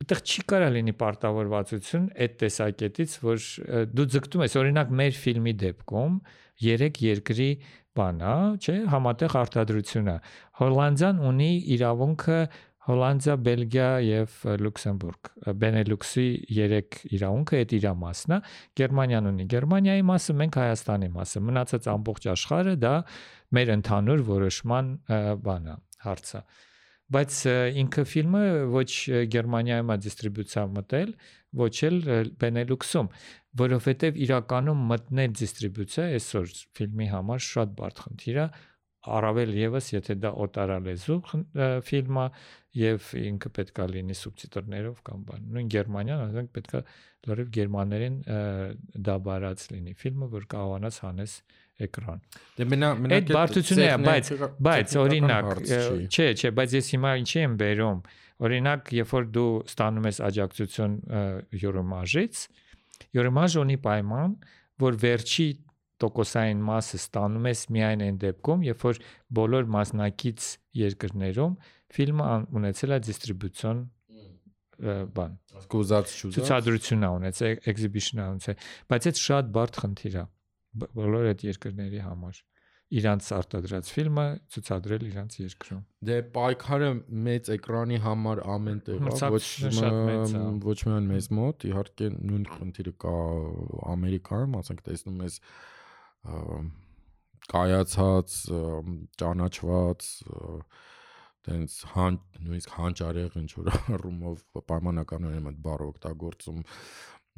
[0.02, 3.44] այդտեղ չի կարա լինի պարտավորվածություն այդ տեսակետից, որ
[3.92, 6.16] դու ձգտում ես, օրինակ մեր ֆիլմի դեպքում
[6.62, 7.48] երեք երկրի
[7.96, 10.16] բանա, չէ, համատեղ արտադրությունը։
[10.62, 12.38] Հոլանդիան ունի իրավունքը
[12.82, 15.28] Հոլանդիա, Բելգիա եւ Լյուքսեմբուրգ։
[15.62, 16.24] Բենելուքսի
[16.56, 18.38] 3 իրավունքը այդ իր մասն է։
[18.80, 22.94] Գերմանիան ունի Գերմանիայի մասը, մենք Հայաստանի մասը։ Մնացած ամբողջ աշխարհը դա
[23.58, 24.90] մեր ընդհանուր որոշման
[25.46, 25.76] բանա,
[26.08, 26.42] հարցը։
[27.12, 27.38] Բայց
[27.82, 28.90] ինքը ֆիլմը ոչ
[29.32, 31.10] Գերմանիայում է դիստրիբյուցիա մտել,
[31.62, 31.96] ոչ էլ
[32.40, 33.10] Բենելուքսում,
[33.62, 38.46] որովհետեւ իրականում մտնել դիստրիբյուցիա այսօր ֆիլմի համար շատ բարդ խնդիր է,
[39.02, 41.16] առավել եւս եթե դա օտարալեզու
[41.88, 42.26] ֆիլմ է
[42.78, 46.80] եւ ինքը պետքա լինի սուբտիտրներով կամ բան նույն գերմանյան ասենք պետքա
[47.28, 48.16] լրիվ գերմաներեն
[49.08, 51.34] դա բարած լինի ֆիլմը որ կարողանաս հանես
[51.86, 52.22] էկրան
[52.58, 54.30] դե մենա մենա այդ բարդությունը է բայց
[54.68, 55.50] բայց օրինակ
[56.08, 58.00] չէ չէ բայց ես հիմա ինչի եմ բերում
[58.46, 60.96] օրինակ երբ որ դու ստանում ես աջակցություն
[61.62, 62.42] յուրոմաժից
[63.18, 64.36] յուրոմաժ ունի պայման
[64.82, 65.48] որ վերջի
[66.02, 69.00] տոկոսային մասը ստանում ես միայն այն դեպքում, երբ որ
[69.38, 70.50] բոլոր մասնակից
[70.82, 71.56] երկրներում
[71.96, 72.28] ֆիլմը
[72.60, 73.82] ունեցել է դիստրիբյուցիոն
[74.82, 75.34] բան
[75.72, 80.24] կուզած ցուցադրություն է ունեցել, exhibition է ունեցել, բայց այդ շատ բարդ խնդիր է
[80.82, 82.40] բոլոր այդ երկրների համար։
[82.92, 85.78] իրանց արտադրած ֆիլմը ցուցադրել իրանց երկրում։
[86.08, 86.88] Դե պայքարը
[87.28, 89.46] մեծ էկրանի համար ամեն տեղ է, ոչ
[90.66, 93.14] ոչ միայն մեզ մոտ, իհարկե նույն խնդիրը կա
[93.94, 95.38] Ամերիկայում, ասենք տեսնում ես
[97.52, 98.34] կայացած,
[99.22, 100.08] ճանաչված
[101.42, 106.60] տենց հան նույնիսկ հանճարեղ ինչ որ առումով պայմանականորեն այդ բառը օգտագործում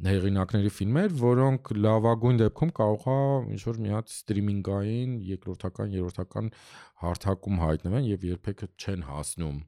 [0.03, 3.19] հեղինակների ֆիլմեր, որոնք լավագույն դեպքում կարող է
[3.55, 6.49] ինչ որ մի հատ սթրիմինգային երկրորդական, երրորդական
[7.05, 9.61] հարթակում հայտնվեն եւ երբեք չեն հասնում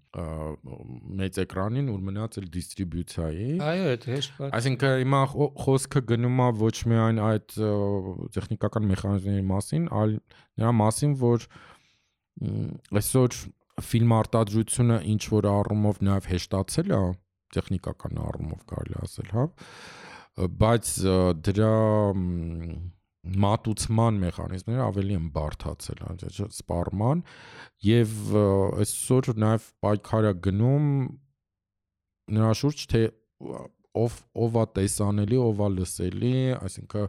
[1.21, 5.21] մեծ էկրանին, ուր մնաց էլ դիստրիբյուցիայի։ Այո, այդ հեշտ բան։ Այսինքն հիմա
[5.63, 7.55] խոսքը գնում է ոչ միայն այդ
[8.35, 10.17] տեխնիկական մեխանիզմների մասին, այլ
[10.59, 11.47] նրա մասին, որ
[12.97, 13.39] այսօր
[13.87, 17.01] ֆիլմ արտադրությունը ինչ որ առումով նաև հեշտացել է
[17.55, 19.45] տեխնիկական առումով կարելի ասել, հա
[20.37, 20.89] բայց
[21.47, 21.75] դրա
[23.43, 27.23] մատուցման մեխանիզմները ավելի են բարթացել, հա, սպառման
[27.87, 28.13] եւ
[28.83, 30.91] այսօր նաեւ պայքարը գնում
[32.37, 33.01] նրա շուրջ թե
[33.97, 37.07] ով ով է տեսանելի, ով է լսելի, այսինքն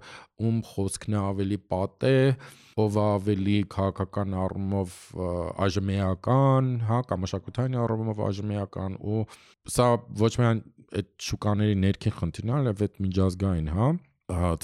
[0.48, 2.14] ում խոսքն է ավելի պատե,
[2.84, 4.96] ով է ավելի քաղաքական առումով
[5.66, 9.24] այժմեական, հա, կամ մշակութային առումով այժմեական ու
[9.74, 9.90] սա
[10.22, 10.62] ոչ միայն
[10.98, 13.88] այդ շուկաների ներքին խնդիրն է, այլև այդ միջազգային, հա,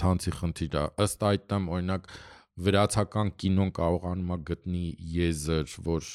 [0.00, 2.08] ցանցի խնդիրը։ Ըստ այդտամ օրինակ
[2.64, 6.10] վրացական կինոն կարողանում է գտնի եզր, որ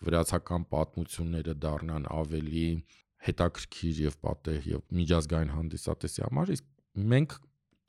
[0.00, 2.66] վրացական պատմությունները դառնան ավելի
[3.26, 6.68] հետաքրքիր եւ պատեհ եւ միջազգային հանդիսատեսի համար, իսկ
[7.12, 7.36] մենք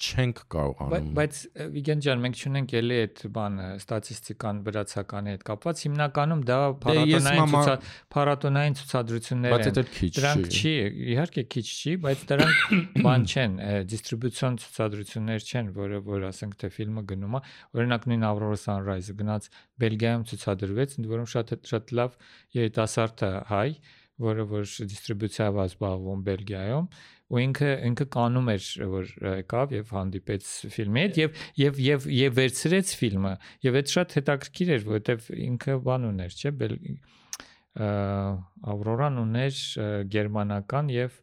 [0.02, 1.40] չենք կարողանում բայց
[1.76, 7.86] Վիգեն ջան մենք չունենք էլի այդ բանը ստատիստիկան վրացականի հետ կապված հիմնականում դա դե, փառատոնային
[8.16, 9.78] փառատոնային ցուցադրություններ են
[10.18, 10.74] դրանք չի
[11.14, 12.76] իհարկե քիչ չի բայց դրանք
[13.06, 13.56] բան չեն
[13.94, 17.44] դիստրիբյուցիոն ցուցադրություններ չեն որը որ ասենք թե ֆիլմը գնում է
[17.78, 19.50] օրինակ նույն Aurora Sunrise-ը գնաց
[19.82, 22.18] Բելգիայում ցուցադրվեց ընդ որում շատ շատ լավ
[22.58, 23.70] երիտասարդ հայ
[24.22, 26.88] որը որ դիստրիբյուցիայով զբաղվում Բելգիայում
[27.32, 32.38] ու ինքը ինքը կանում էր որ եկավ եւ հանդիպեց ֆիլմի հետ եւ եւ եւ եւ
[32.42, 33.34] վերցրեց ֆիլմը
[33.68, 36.78] եւ այդ շատ հետաքրքիր էր որովհետեւ ինքը բան ուներ չէ բել
[37.72, 39.60] Ավրորան ուներ
[40.12, 41.22] գերմանական եւ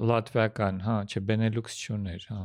[0.00, 2.40] լատվիական, հա, չէ, Benelux չուներ, հա։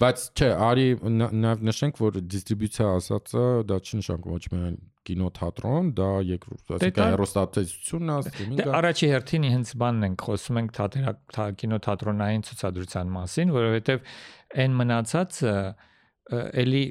[0.00, 6.10] Բայց չէ, արի նաև նշենք, որ դիստրիբյուցիա ասածը դա չի նշանակում ոչ միայն կինոթատրոն, դա
[6.30, 11.58] երկրորդ, դե այսինքն հերոստատեսությունն է, սթրիմինգը։ Դե առաջի հերթին հենց բանն ենք խոսում ենք թատերակ
[11.64, 14.08] կինոթատրոնային ցուցադրության մասին, որովհետև
[14.64, 15.56] այն մնացածը
[16.64, 16.84] էլի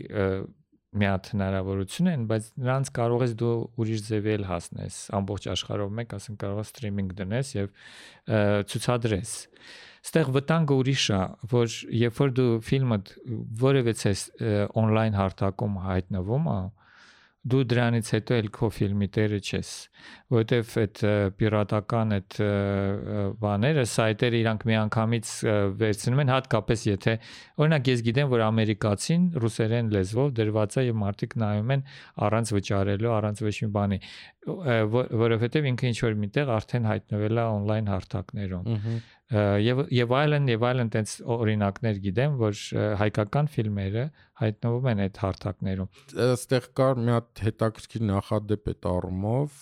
[0.93, 5.95] մի հատ հնարավորություն են, բայց նրանց կարող ես դու ուրիշ ձևի էլ հասնես ամբողջ աշխարհով
[5.99, 7.73] մեկ, ասենք կարող ես սթրիմինգ դնես եւ
[8.73, 9.33] ցուցադրես
[10.03, 11.19] ստեղ վտանգը ուրիշ է,
[11.53, 12.97] որ երբ որ դու ֆիլմը
[13.63, 13.93] որևէ
[14.81, 16.57] on-line հարթակում հայտնվում է,
[17.43, 19.69] դու դրանից հետո էլ քո ֆիլմի տերը չես
[20.33, 21.01] որովհետև այդ
[21.39, 22.37] պիրատական այդ
[23.41, 25.31] բաները սայթերը իրանք միանգամից
[25.81, 27.15] վերցնում են հատկապես եթե
[27.59, 31.83] օրինակ ես գիտեմ որ ամերիկացին ռուսերեն լեզվով դրված է եւ մարդիկ նայում են
[32.27, 33.99] առանց վճարելու առանց ոչ մի բանի
[35.23, 38.65] որովհետև ինքը ինչ որ միտեղ արդեն հայտնվել է on-line հարթակներում
[39.33, 42.61] եւ եւ այլն եւ այլն տենց օրինակներ գիտեմ, որ
[43.01, 44.05] հայկական ֆիլմերը
[44.43, 45.91] հայտնվում են այդ հարթակներում։
[46.27, 49.59] Այստեղ կար մի հատ հետաքրքիր նախադեպ այդ առումով,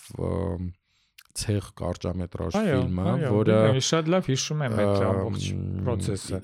[1.41, 3.57] ցեղ կարճամետրաժ ֆիլմը, որը
[3.87, 5.45] շատ լավ հիշում եմ այդ ամբողջ
[5.85, 6.39] process-ը։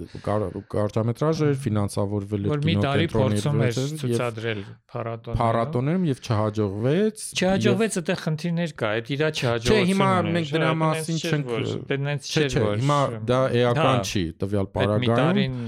[0.73, 4.61] Կարճամետրաժը ֆինանսավորվել էր կինոկենտրոնի մեջ ցուցադրել
[4.93, 10.71] փառատոներում։ Փառատոներում եւ չհաջողվեց։ Չհաջողվեց, այդտեղ խնդիրներ կա, այդ իրա չհաջողությունը։ Չէ, հիմա մենք դրա
[10.83, 11.53] մասին չենք
[11.91, 15.61] տենենց չէ, որ հիմա դա էական չի, տվյալ պարագայում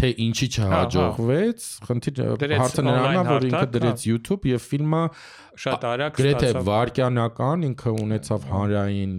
[0.00, 2.26] թե ինչի չհաջողվեց, խնդիրը
[2.60, 5.02] հարցը նրանն է, որ ինքը դրեց YouTube եւ ֆիլմը
[5.64, 9.14] շատ արագ գրեթե վարքյանական ինքը ունեցավ հանրային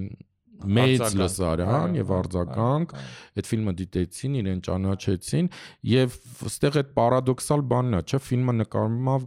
[0.62, 2.96] մեծ լսարան եւ արձագանք
[3.42, 5.50] այդ ֆիլմը դիտեցին իրեն ճանաչեցին
[5.92, 6.18] եւ
[6.52, 9.18] ստեղ այդ պարադոքսալ բանն է չէ ֆիլմը նկարվում է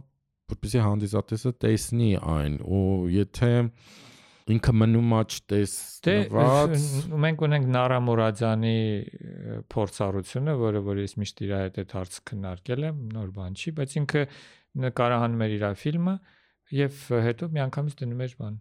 [0.55, 2.85] որպեսզի հանդիսատեսը տեսնի այն ու
[3.15, 3.51] եթե
[4.45, 8.75] ինքը մնում է չտեսնված դե մենք ունենք Նարա Մուրադյանի
[9.73, 13.95] փորձառությունը, որը որ ես միշտ իր հետ այդ հարցը քննարկել եմ, նոր բան չի, բայց
[14.01, 14.23] ինքը
[14.85, 16.15] նկարահանում էր իր ֆիլմը
[16.75, 18.55] եւ հետո միանգամից դնում էր բան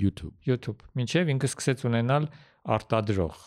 [0.00, 2.28] YouTube YouTube ինչեւ ինքը սկսեց ունենալ
[2.76, 3.40] արտադրող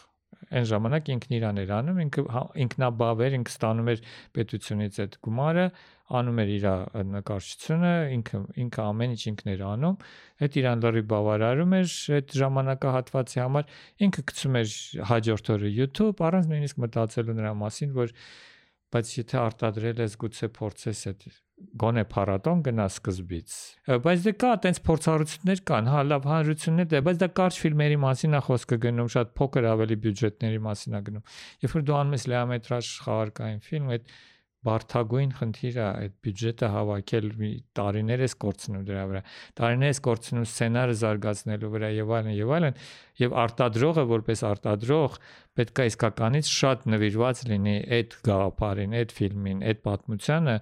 [0.53, 4.01] այն ժամանակ ինքն իրան էր անում ինքը հա, ինքնաբավ էր ինքը ստանում էր
[4.38, 5.65] պետությունից այդ գումարը
[6.20, 6.66] անում էր իր
[7.14, 9.97] նկարչությունը ինքը ինքը ամեն ինչ ինքն էր անում
[10.45, 14.76] այդ իրան լրի բավարարում էր այդ ժամանակահատվածի համար ինքը գցում էր
[15.14, 18.18] հաջորդ օրը YouTube առանց նույնիսկ մտածելու նրա մասին որ
[18.93, 21.24] բայց եթե արտադրել ես գուցե փորձես այդ
[21.80, 23.53] գոնե փառատոն գնա սկզբից
[24.03, 28.38] բայց դե կա այտենց փորձառություններ կան հա լավ հանրություններ դե բայց դա կարճ ֆիլմերի մասին
[28.38, 31.26] է խոսքը գնում շատ փոքր ավելի բյուջետների մասին է գնում
[31.64, 34.14] երբ որ դու անում ես լեամետրաժ խաղարկային ֆիլմ այդ
[34.64, 37.49] բարթագույն խնդիր է այդ բյուջետը հավաքել մի
[37.80, 39.22] տարիներ էս կորցնում դրա վրա
[39.59, 42.80] տարիներ էս կորցնում սցենարը զարգացնելու վրա եւ այլն եւ այլն
[43.24, 45.18] եւ արտադրողը որպես արտադրող
[45.59, 50.55] պետք է իսկականից շատ նվիրված լինի այդ գաղափարին, այդ ֆիլմին, այդ պատմությանը,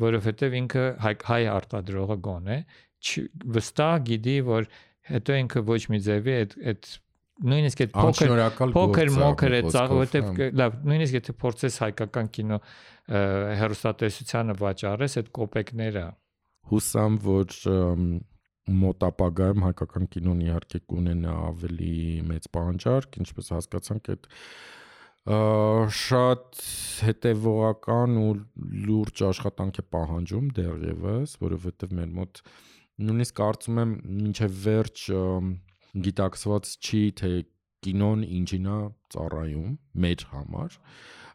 [0.00, 2.58] որովհետեւ ինքը հայ, հայ արտադրողը գոն է
[3.56, 4.66] վստահ գիտի որ
[5.10, 6.90] հետո ինքը ոչ մի ձևի այդ այդ
[7.40, 8.32] նույնիսկ այդ փոքր
[8.76, 12.58] փոքր մոքր է ծաղ որովհետեւ լավ նույնիսկ եթե փորձես հայկական կինո
[13.60, 16.04] հերոստատեսությանը վաճառես այդ կոպեկները
[16.70, 17.54] հուսամ որ
[18.80, 21.94] մոտապագայում հայկական կինոն իհարկե կունենա ավելի
[22.28, 24.28] մեծ պահանջարկ ինչպես հասկացանք այդ
[26.00, 26.60] շատ
[27.06, 28.30] հետևողական ու
[28.88, 32.40] լուրջ աշխատանք է պահանջում դեռևս, որովհետև մեր մոտ
[33.04, 35.04] նույնիսկ կարծում եմ մինչև վերջ
[35.94, 37.32] գիտակցված չի թե
[37.84, 38.78] կինոն ինչին է
[39.14, 39.70] ծառայում
[40.04, 40.76] մեր համար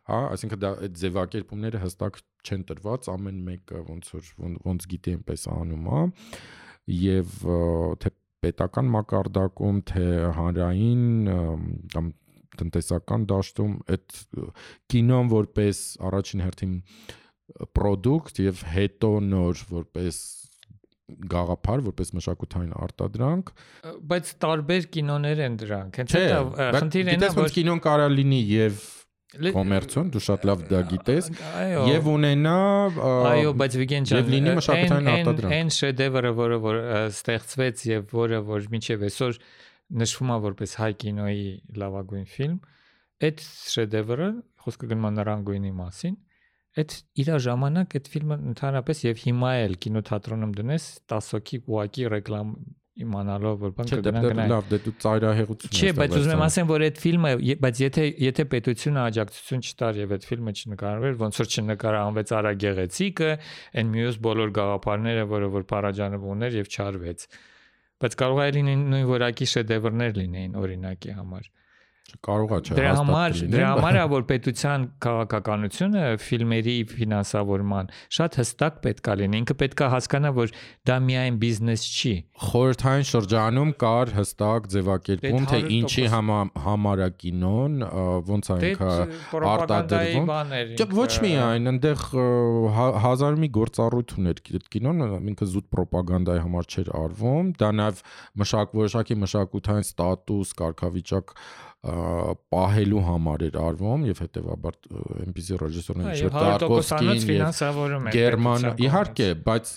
[0.10, 4.30] հա այսինքն դա այդ ձևակերպումները հստակ չեն տրված ամեն մեկը ոնց որ
[4.68, 6.04] ոնց գիտի այնպես անում է
[6.96, 7.34] եւ
[8.04, 8.14] թե
[8.46, 10.06] պետական մակարդակում թե
[10.38, 11.06] հանրային
[11.96, 12.12] կամ
[12.60, 14.18] տնտեսական դաշտում այդ
[14.94, 16.76] կինոն որպես առաջին հերթին
[17.78, 20.20] product եւ հետո նոր որպես
[21.06, 23.52] գաղափար որպես մշակութային արտադրանք
[24.12, 28.80] բայց տարբեր կինոներ են դրանք հենց դա խնդիրն է որ կինոն կարա լինի եւ
[29.36, 31.30] կոմերցիոն դու շատ լավ դա գիտես
[31.92, 32.58] եւ ունենա
[33.36, 38.42] այո բայց Վիգեն ջան եւ լինի մշակութային արտադրանք այն շեդևրը որը որ ստեղծվեց եւ որը
[38.50, 39.40] որ մինչեւ այսօր
[39.94, 41.50] նշվում է որպես հայ կինոյի
[41.82, 42.56] լավագույն ֆիլմ,
[43.26, 44.30] այդ շեդևրը
[44.66, 46.16] խոսքը գնում է նրան գույնի մասին,
[46.76, 52.50] այդ իր ժամանակ այդ ֆիլմը ընդհանրապես եւ հիմա էլ կինոթատրոնում դնես 10 հոգի ուղակի ռեկլամ
[52.96, 56.70] իմանալով որ բան կգնան գնան լավ դե դու ծայրահեղություն ես Չէ, բայց ուզում եմ ասեմ
[56.70, 57.32] որ այդ ֆիլմը
[57.66, 63.32] բայց եթե եթե պետությունը աջակցություն չտար եւ այդ ֆիլմը չնկարվեր ոնց որ չնկարանվեց Արա Գեղեցիկը,
[63.76, 67.28] այն մյուս բոլոր գաղափարները, որը որ Փարաջանով ուներ եւ չարվեց
[68.06, 71.52] բայց կարող է լինեն նույն որակի շեդևրներ լինեին օրինակի համար
[72.26, 79.16] կարողա չէ դրա համար դրա համար է որ պետության քաղաքականությունը ֆիլմերի ֆինանսավորման շատ հստակ պետքա
[79.22, 80.54] լինի ինքը պետքա հասկանա որ
[80.90, 82.14] դա միայն բիզնես չի
[82.46, 87.78] խորհրդային շրջանում կար հստակ ձևակերպում թե ինչի համար է կինոն
[88.30, 88.94] ոնց է ինքը
[89.56, 90.32] արտադրվում
[91.02, 92.06] ոչ միայն այնտեղ
[93.06, 94.44] հազար մի գործառույթ ուներ
[94.76, 98.02] կինոն ինքը զուտ ռոպագանդայի համար չէր արվում դա նաև
[98.42, 101.36] մշակ որոշակի մշակութային ստատուս կարգավիճակ
[101.86, 104.78] պահելու համար էր արվում եւ հետեւաբար
[105.26, 109.74] այնպիսի ռեժիսորներ ինչոր Տարկովսկին ֆինանսավորում էր Գերման իհարկե բայց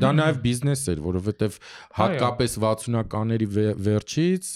[0.00, 1.60] դա նաեւ բիզնես էր որովհետեւ
[2.00, 3.50] հատկապես 60-ականների
[3.90, 4.52] վերջից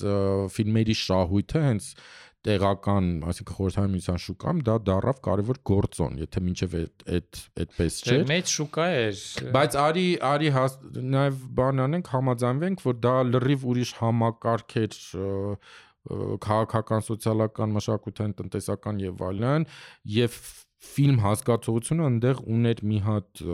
[0.57, 1.91] ֆիլմերի շահույթը հենց
[2.45, 8.19] տեղական, այսինքն խորհրդային միության շուկայում դա դարավ կարևոր գործոն, եթե մինչև այդ այդ այդպես չէ։
[8.31, 9.23] մեծ շուկա էր։
[9.55, 10.51] Բայց արի արի
[11.15, 15.01] նաև բան անենք, համաձայնվենք, որ դա լրիվ ուրիշ համակարգ էր
[16.45, 19.67] քաղաքական, սոցիալական, մշակութային, տնտեսական եւ այլն
[20.15, 20.39] եւ
[20.85, 23.45] ֆիլմ հասկացողությունը այնտեղ ուներ մի հատ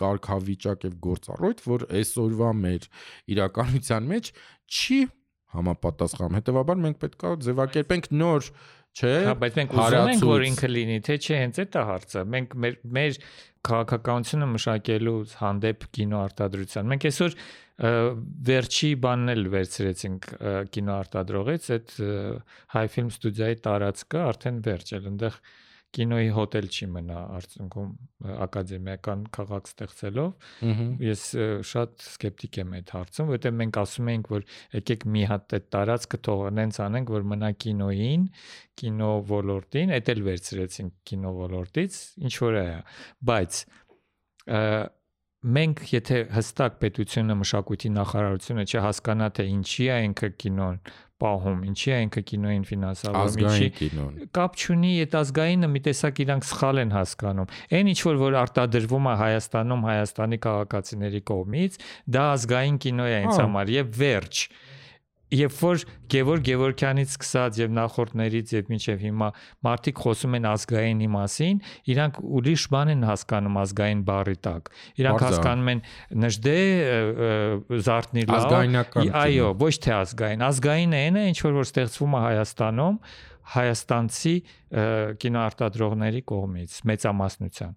[0.00, 2.88] կարգավիճակ եւ գործառույթ, որ այսօրվա մեր
[3.34, 4.32] իրականության մեջ
[4.66, 4.98] չի
[5.54, 8.50] համապատասխանում։ Հետևաբար մենք պետքա ձևակերպենք նոր
[8.98, 12.22] չէ հա բայց մենք ուզում ենք որ ինքը լինի թե չէ հենց այդ է հարցը
[12.34, 13.18] մենք մեր մեր
[13.68, 17.36] քաղաքականությունը մշակելու հանդեպ կինո արտադրության մենք այսօր
[17.78, 20.28] վերջի բանն էլ վերցրեցինք
[20.74, 21.94] կինոարտադրողից այդ
[22.74, 25.40] High Film Studio-ի տարածքը արդեն վերջ էլ այնտեղ
[25.96, 27.92] կինոյի հոթել չի մնա արդյունքում
[28.44, 30.50] ակադեմիական քաղաք ստեղծելով
[31.04, 31.22] ես
[31.70, 34.44] շատ սկեպտիկ եմ այդ հարցում որովհետև մենք ասում ենք որ
[34.76, 38.28] եկեք մի հատ այդ տարածքը թողնենք անենք որ մնա կինոյին
[38.82, 41.98] կինո ոլորտին այդ էլ վերցրեցինք կինո ոլորտից
[42.28, 42.68] ինչ որ է
[43.32, 43.64] բայց
[45.38, 50.80] մենք եթե հստակ պետությունը մշակույթի նախարարությունը չհասկանա թե ինչի է ինքը կինոն
[51.18, 56.80] պահում, ինչի է ինքը կինոին ֆինանսավորում, ինչի կապ չունի այդ ազգայինը մի տեսակ իրանք սխալ
[56.82, 61.78] են հասկանում։ Այն ինչ որ որ արտադրվում է Հայաստանում Հայաստանի քաղաքացիների կողմից,
[62.18, 64.44] դա ազգային կինո է ինձ համար եւ վերջ
[65.34, 69.28] երբ որ Գևոր Գևորքյանից սկսած եւ նախորդներից եւ մինչեւ հիմա
[69.68, 71.60] մարդիկ խոսում են ազգայինի մասին,
[71.92, 74.70] իրանք ուրիշ բան են հասկանում ազգային բառի տակ։
[75.02, 75.82] Իրանք հասկանում են
[76.24, 76.58] նժդե
[77.88, 82.22] զարթնի լավ։ Ազգայնական։ Այո, ոչ թե ազգային։ Ազգայինը այն է, ինչ որ որ ստեղծվում է
[82.28, 82.96] Հայաստանում
[83.48, 84.34] հայաստանցի
[85.24, 87.76] կինոարտադրողների կողմից մեծամասնության։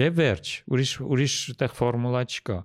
[0.00, 2.58] Եվ վերջ, ուրիշ ուրիշ տեղ ֆորմուլա չկա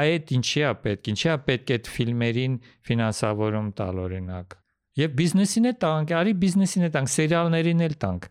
[0.00, 2.54] այդ ինչի է պետք, ինչի է պետք այդ ֆիլմերին
[2.88, 4.56] ֆինանսավորում տալ օրինակ։
[5.02, 8.30] Եվ բիզնեսին է տանք, արի բիզնեսին է տանք, սերիալներին էլ տանք։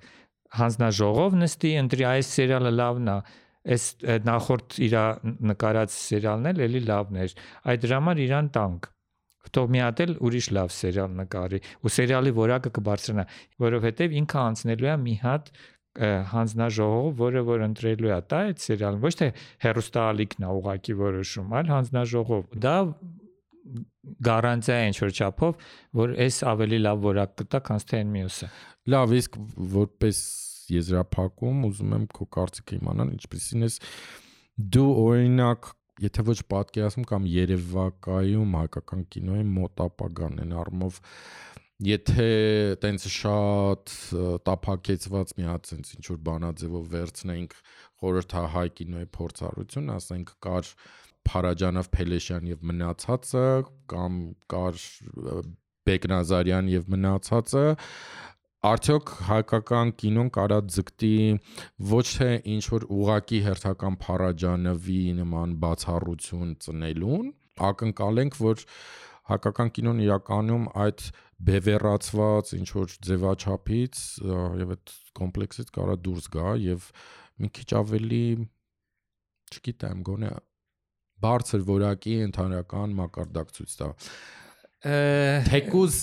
[0.62, 3.18] Հանձնաժողով նստի, ընտրի այս սերիալը լավն է,
[3.72, 3.86] այս
[4.30, 4.96] նախորդ իր
[5.52, 7.38] նկարած սերիալն էլ էլի լավն էր։
[7.72, 8.90] Այդ դրա համար իրան տանք
[9.56, 13.26] թող մի հատ էլ ուրիշ լավ սերիալ նկարի ու սերիալի որակը կբարձրանա
[13.64, 15.50] որովհետև ինքը անցնելու է մի հատ
[16.32, 19.28] հանձնաժողով, որը որ ընտրելու է դա այդ սերիալը, ոչ թե
[19.66, 22.76] հերոստալիկն է ուղակի որոշում, այլ հանձնաժողով։ Դա
[24.28, 25.68] գարանտիա է ինչ-որ չափով,
[26.00, 28.50] որ այս ավելի լավ որակ կտա, քան թե այն մյուսը։
[28.92, 29.38] Լավ, իսկ
[29.76, 30.24] որպես
[30.72, 33.70] եզրափակում ուզում եմ քո կարծիքը իմանալ, ինչպեսին է
[34.72, 35.70] դու օրինակ
[36.02, 41.00] եթե ոչ պատկերացում կամ երևակայում հայկական կինոյի մոտ ապագան են առումով
[41.82, 42.32] եթե
[42.82, 43.94] տենց շատ
[44.48, 47.56] տափակեցված մի հատ sense ինչ որ բանաձևով վերցնենք
[48.02, 50.70] խորհրդահայ կինոյի փորձառություն, ասենք կար
[51.22, 53.46] Փարաջանով Փելեշյան եւ մնացածը
[53.94, 54.14] կամ
[54.54, 54.80] կար
[55.90, 57.66] Բեկնազարյան եւ մնացածը
[58.72, 61.14] արդյոք հայկական կինոն կարա ձգտի
[61.92, 67.32] ոչ թե ինչ որ ուղակի հերթական Փարաջանովի նման բացառություն ծնելուն,
[67.70, 68.66] ակնկալենք որ
[69.32, 71.08] հայկական կինոն իրականում այդ
[71.48, 74.02] բևեռացված ինչ որ ձևաչափից
[74.62, 76.88] եւ այդ կոմպլեքսից կարա դուրս գա եւ
[77.42, 78.26] մի քիչ ավելի
[79.52, 80.32] չգիտեմ գոնե
[81.26, 83.90] բարձր որակի ընդհանրական մակարդակ ցույց տա
[85.50, 85.98] թեկուզ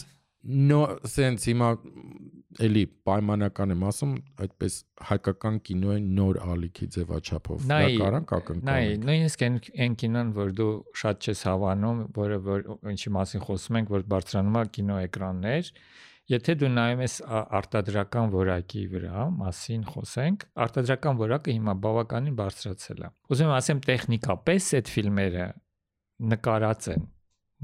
[0.46, 0.80] նո
[1.10, 1.68] սենց հիմա
[2.64, 4.12] էլի պայմանական եմ ասում
[4.44, 4.76] այդպես
[5.08, 10.70] հայկական կինոյի նոր ալիքի ձևաչափով դա կարանք ակնկալ նայ նույնիսկ այն այն կինոն որ դու
[11.02, 15.72] շատ չես հավանում որը որ ինչի մասին խոսում ենք որ բարձրանում է կինո էկրաններ
[16.28, 17.14] Եթե դու նայում ես
[17.56, 24.66] արտադրական որակի վրա, մասին խոսենք, արտադրական որակը հիմա բավականին բարձրացել է։ Ուզում եմ ասեմ տեխնիկապես
[24.76, 25.46] այդ ֆիլմերը
[26.34, 27.06] նկարած են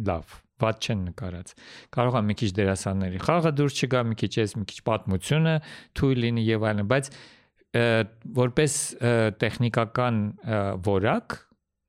[0.09, 0.33] լավ
[0.65, 1.55] ված չեն նկարած։
[1.95, 5.55] Կարող է մի քիչ դերասանների խաղը դուրս չգա, մի քիչ էս, մի քիչ պատմությունը
[6.01, 7.11] թույլ լինի եւ այլն, բայց
[8.39, 8.77] որպես
[9.43, 10.21] տեխնիկական
[10.87, 11.39] որակ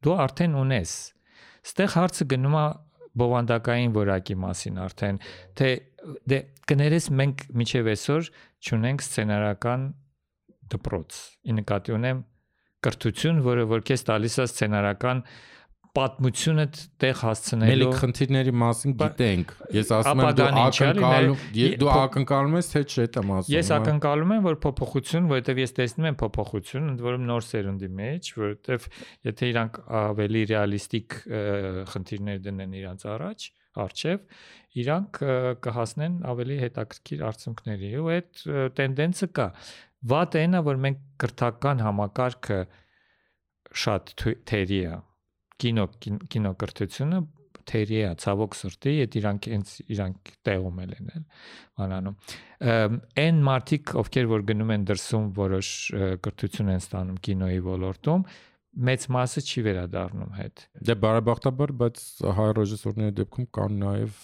[0.05, 0.93] դու արդեն ունես։
[1.65, 2.65] Ստեղ հարցը գնում է
[3.15, 5.19] բովանդակային որակի մասին արդեն,
[5.57, 5.69] թե
[6.29, 8.29] դե կներես մենք միջև այսօր
[8.67, 9.85] ճունենք սցենարական
[10.73, 12.21] դպրոց։ Ի նկատի ունեմ
[12.85, 15.21] կրթություն, որը որ քեզ տալիս է սցենարական
[15.95, 16.65] պատմությունը
[17.01, 21.43] տեղ հասցնելու Մելիք խնդիրների մասին գիտենք։ Ես ասում եմ դու ակնկալում
[21.81, 26.09] դու ակնկալում ես թե չէ դա ասում։ Ես ակնկալում եմ որ փոփոխություն, որովհետև ես տեսնում
[26.11, 28.89] եմ փոփոխություն, ընդ որում նոր սերունդի մեջ, որովհետև
[29.31, 31.17] եթե իրանք ավելի ռեալիստիկ
[31.95, 34.23] խնդիրներ դնեն իրանց առաջ, արչև
[34.81, 35.19] իրանք
[35.63, 38.43] կհասնեն ավելի հետաքրքիր արդյունքների ու այդ
[38.79, 39.47] տենդենսը կա
[40.11, 42.59] վատ այնա որ մենք կրթական համակարգը
[43.83, 44.13] շատ
[44.47, 44.95] թերի է
[45.63, 45.85] կինո
[46.33, 47.21] կինոկրթությունը
[47.65, 51.23] թերի է ցավոք սրտի այդ իրանք հենց իրանք տեղում են էլ
[51.79, 52.17] բանանում
[53.23, 55.69] այն մարդիկ ովքեր որ գնում են դրսում որոշ
[56.27, 58.27] կրթություն են ստանում կինոյի ոլորտում
[58.89, 62.03] մեծ մասը չի վերադառնում հետ դե բարեբախտաբար բայց
[62.39, 64.21] հայ ռեժիսորների դեպքում կան նաև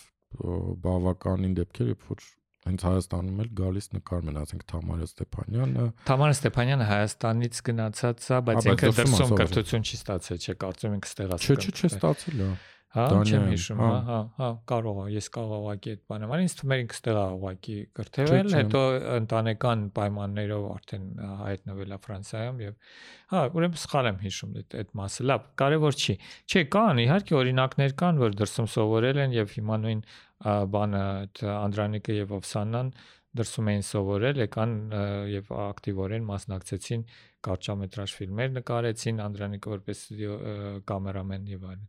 [0.86, 2.26] բավականին դեպքեր երբ որ
[2.68, 8.68] հենց Հայաստանում էլ գալիս նկարում են, ասենք Թամարա Ստեփանյանը։ Թամարա Ստեփանյանը Հայաստանից գնացած է, բայց
[8.72, 12.52] ինքը դրսում կրթություն չի ստացել, չէ, կարծում եմ կստեղած։ Չէ, չէ, չէ, ստացել է։
[12.92, 16.56] Հա, չեմ հիշում, հա, հա, հա, կարող է, ես կարող ուղակի այդ բանը, բայց ինձ
[16.60, 18.82] թվում է ինքը ստեղա ուղակի կրթվել, հետո
[19.16, 21.06] ընտանեկան պայմաններով արդեն
[21.40, 22.76] հայտնվել է Ֆրանսիայում եւ
[23.32, 26.18] հա, ուրեմն սխալ եմ հիշում այդ այդ մասը։ Լավ, կարևոր չի։
[26.52, 30.04] Չէ, կան, իհարկե օրինակներ կան, որ դրսում սովորել են եւ հիմա նույն
[30.42, 31.02] բանը
[31.56, 32.94] Անդրանիկը եւ Օվսանան
[33.40, 34.74] դրսում էին սովորել, եկան
[35.32, 37.06] եւ ակտիվորեն մասնակցեցին
[37.46, 40.02] կարճամետրաժ ֆիլմեր նկարեցին Անդրանիկը որպես
[40.92, 41.86] կամերամեն եւ այլն։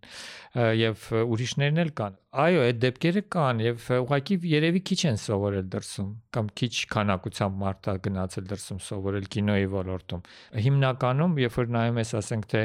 [0.81, 6.09] Եվ ուրիշներն էլ կան։ Այո, այդ դեպքերը կան եւ ուղղակի երևի քիչ են սովորել դրսում
[6.33, 10.25] կամ քիչ քանակությամբ մարդ է գնացել դրսում սովորել կինոյի ոլորտում։
[10.67, 12.63] Հիմնականում, երբ որ նայում ես, ասենք թե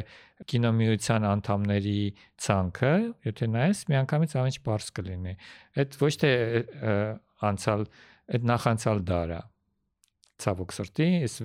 [0.47, 1.99] կինոմիության անդամների
[2.47, 2.93] ցանկը,
[3.27, 5.35] եթե նայես, միանգամից ամեն ինչ բարձ կլինի։
[5.83, 6.31] Այդ ոչ թե
[7.51, 7.87] անցալ
[8.27, 9.41] այդ նախանցալ դարա
[10.43, 11.35] ցավոք սրտի, ես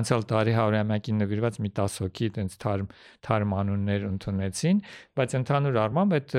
[0.00, 2.88] անցյալ տարի 100-ամյակին նվիրված մի 10 հոգի այտենց թարմ
[3.26, 4.82] թարմ անուններ ընդունեցին,
[5.20, 6.36] բայց ընդհանուր առմամբ այդ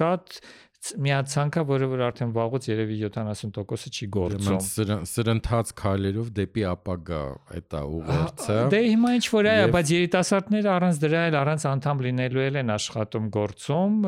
[0.00, 0.40] շատ
[0.80, 7.20] միացանքա, որը որ արդեն վաղուց երևի 70%-ը չի գործում։ Սրընթաց քայլերով դեպի ապագա
[7.56, 12.02] այդ է ուղերձը։ Դե հիմա ինչ որ է, բայց երիտասարդները առանց դրա էլ առանց անդամ
[12.06, 14.00] լինելու են աշխատում գործում,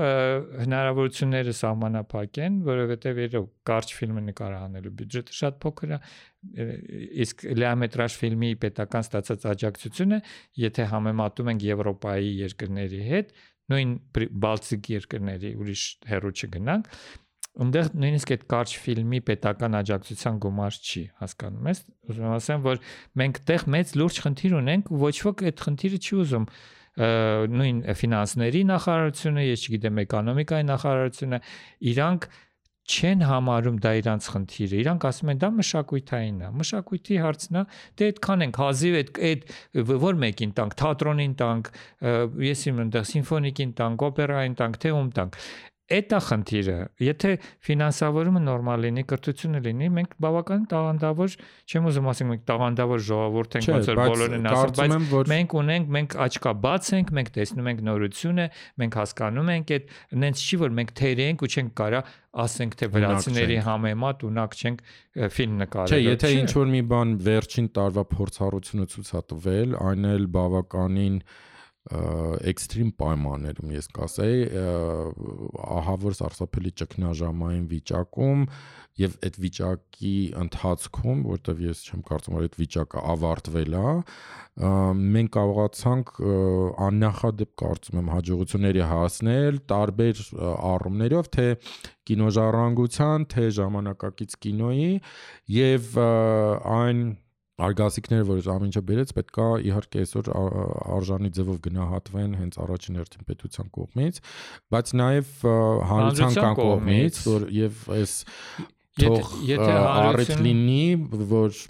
[0.62, 6.00] հնարավորությունները սահմանափակ են, որովհետև երբ կարճ ֆիլմը նկարահանելու բյուջետը շատ փոքր է,
[7.22, 10.18] իսկ լիամետրաժ ֆիլմի պետական ստացած աջակցությունը,
[10.58, 13.30] եթե համեմատում ենք Եվրոպայի երկրների հետ,
[13.72, 13.96] նույն
[14.44, 16.92] բալտիկ երկրների ուրիշ հերո չգնանք
[17.62, 22.78] այնտեղ նույնիսկ այդ կարճ ֆիլմի պետական աջակցության գումար չի հասկանում ես ուզում ասեմ որ
[23.22, 26.46] մենք տեղ մեծ լուրջ խնդիր ունենք ոչ ոք այդ խնդիրը չի ուզում
[26.92, 31.38] նույն ֆինանսների նախարարությունը, ես չգիտեմ, էկոնոմիկայի նախարարությունը,
[31.92, 32.26] իրանք
[32.82, 37.64] չեն համարում դա իրանց խնդիրը։ Իրանք ասում են դա մշակույթային է։ Մշակույթի հարցն է,
[37.98, 39.44] դե այդքան ենք հազիվ այդ այդ
[40.02, 41.70] որ մեկին տանք, թատրոնին տանք,
[42.52, 45.38] ես իմ այնտեղ սիմֆոնիկին տանք, օպերային տանք, թե ում տանք
[45.92, 47.30] Էդ է խնդիրը։ Եթե
[47.66, 51.34] ֆինանսավորումը նորմալ լինի, կրթությունը լինի, մենք բավական տաղանդավոր,
[51.68, 55.30] չեմ ուզում ասենք մենք տաղանդավոր ժողովուրդ ենք, ոնց որ բոլորն ասում, բայց որ...
[55.32, 58.46] մենք ունենք, մենք աչքա բաց ենք, մենք տեսնում ենք նորությունը,
[58.82, 62.02] մենք հասկանում ենք այդ նենց չի որ մենք թեր ենք ու չենք կարա
[62.32, 64.84] ասենք թե վրացիների համեմատ ունակ չենք
[65.36, 70.06] ֆիլմ նկարել։ Չէ, եթե ինչ որ մի բան վերջին տարվա փորձառությունը ցույց է տվել, այն
[70.12, 71.18] էլ բավականին
[71.90, 78.44] էքստրիմ պայմաններում ես կասեի ահա որ սարսափելի ճգնաժամային վիճակում
[79.02, 80.12] եւ այդ վիճակի
[80.42, 83.94] ընթացքում որտեվ ես չեմ կարծում որ այդ վիճակը ավարտվել է
[85.16, 86.12] մենք կարողացանք
[86.86, 90.22] աննախադեպ կարծում եմ հաջողությունների հասնել տարբեր
[90.70, 91.48] առումներով թե
[92.12, 94.92] կինոժառանգության թե ժամանակակից կինոյի
[95.56, 97.02] եւ այն
[97.66, 100.30] արգասիքները, որ ամեն ինչը բերեց, պետքա իհարկե այսօր
[100.96, 104.20] արժանի ձևով գնահատվեն հենց առաջին հերթին պետության կողմից,
[104.72, 105.32] բայց նաև
[105.92, 108.16] հանրության կողմից, որ եւ այս
[109.02, 110.82] թող եթե առիթ լինի,
[111.32, 111.62] որ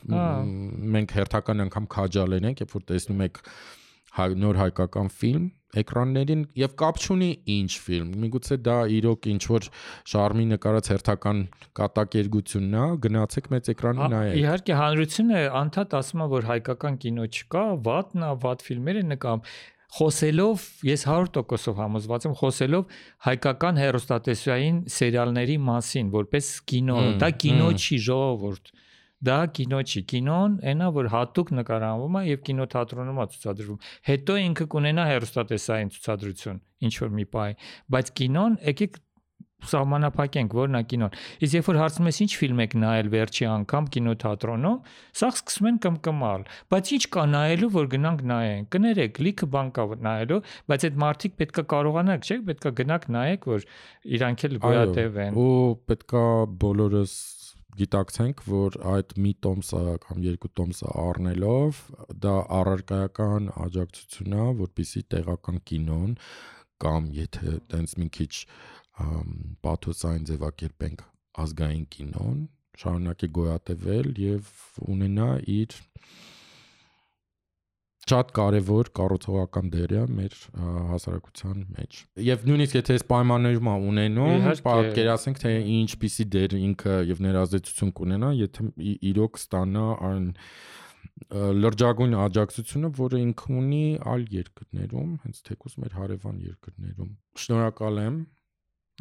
[0.96, 3.42] մենք հերթական անգամ քաջալենենք, երբ որ տեսնում եք
[4.18, 5.50] նոր հայկական ֆիլմ
[5.82, 9.68] էկրաններին եւ կապ չունի ինչ ֆիլմ։ Միգուցե դա իրոք ինչ որ
[10.12, 11.38] շարմի նկարած հերթական
[11.80, 17.64] կատակերգությունն է, գնացեք մեծ էկրանի նայեք։ Իհարկե հանրությունը անդադ ասում է, որ հայկական կինո չկա,
[17.88, 19.46] վատն է, վատ ֆիլմեր են նկարում
[19.92, 22.94] խոսելով ես 100%-ով համոզված եմ խոսելով
[23.26, 28.72] հայկական հերոստատեսային սերիալների մասին որպես կինո դա կինո չի ժողովուրդ
[29.28, 34.66] դա կինո չի։ Կինոն այնա որ հատուկ նկարահանվում է եւ կինոթատրոնում է ցուցադրվում։ Հետո ինքը
[34.74, 37.48] կունենա հերոստատեսային ցուցադրություն ինչ որ մի բայ,
[37.94, 39.00] բայց կինոն եկեք
[39.68, 41.16] սահմանափակենք որն է կինոն։
[41.46, 44.78] Իսկ երբ որ հարցնում ես ինչ ֆիլմ եք նայել վերջի անգամ կինոթատրոնում,
[45.20, 49.86] սա սկսում են կմկմալ, բայց ինչ կա նայելու, որ գնանք նայենք։ Կներեք, լիքը բան կա
[50.08, 50.40] նայելու,
[50.72, 53.68] բայց այդ մարդիկ պետքա կարողանաք, չէ՞, պետքա գնաք նայեք, որ
[54.18, 55.54] իրանք էլ գոյատևեն։ Ու
[55.92, 56.26] պետքա
[56.66, 57.14] բոլորս
[57.80, 61.78] գիտակցենք, որ այդ մի տոմսը կամ երկու տոմսը առնելով
[62.24, 66.16] դա առարկայական աջակցություն է, որpիսի տեղական կինոն
[66.84, 68.32] կամ եթե տենց մի քիչ
[69.64, 71.06] պաթոսային ձևակերպենք
[71.42, 72.42] ազգային կինոն
[72.82, 74.52] շարունակի գոյատևել եւ
[74.92, 75.76] ունենա իր
[78.10, 80.36] շատ կարևոր կառուցողական դեր է մեր
[80.90, 87.92] հասարակության մեջ։ Եվ նույնիսկ եթե այս պայմաններում ունենում, պատկերացնենք թե ինչպիսի դեր ինքը եւ ներազդեցություն
[88.00, 88.66] կունենա, եթե
[89.12, 90.26] իրոք ստանա այն
[91.62, 98.18] լրջագույն աջակցությունը, որը ինքը ունի այլ երկրներում, հենց թեկուզ մեր հարևան երկրներում։ Շնորհակալ եմ։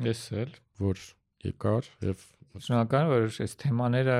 [0.05, 1.03] Ես էլ, որ
[1.47, 2.23] եկար եւ
[2.67, 4.19] շնորհակալ եմ, որ այս թեմաները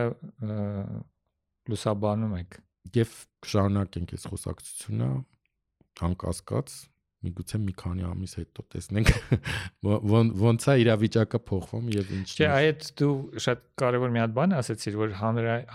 [1.72, 2.60] լուսաբանում եք
[2.96, 3.12] եւ
[3.46, 5.10] կշարունակենք այս խոսակցությունը
[6.08, 6.78] անկասկած
[7.22, 9.12] միգուցե մի քանի ամիս հետո տեսնենք
[10.46, 13.12] ոնց է իրավիճակը փոխվում եւ ինչ Չէ, այդ դու
[13.46, 15.14] շատ կարեւոր մի հատ բան ասացիր, որ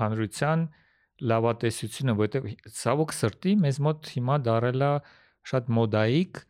[0.00, 0.64] հանրության
[1.30, 4.90] լավատեսությունը, որովհետեւ ցավոք սրտի մեզ մոտ հիմա դարել է
[5.46, 6.42] շատ մոդայիկ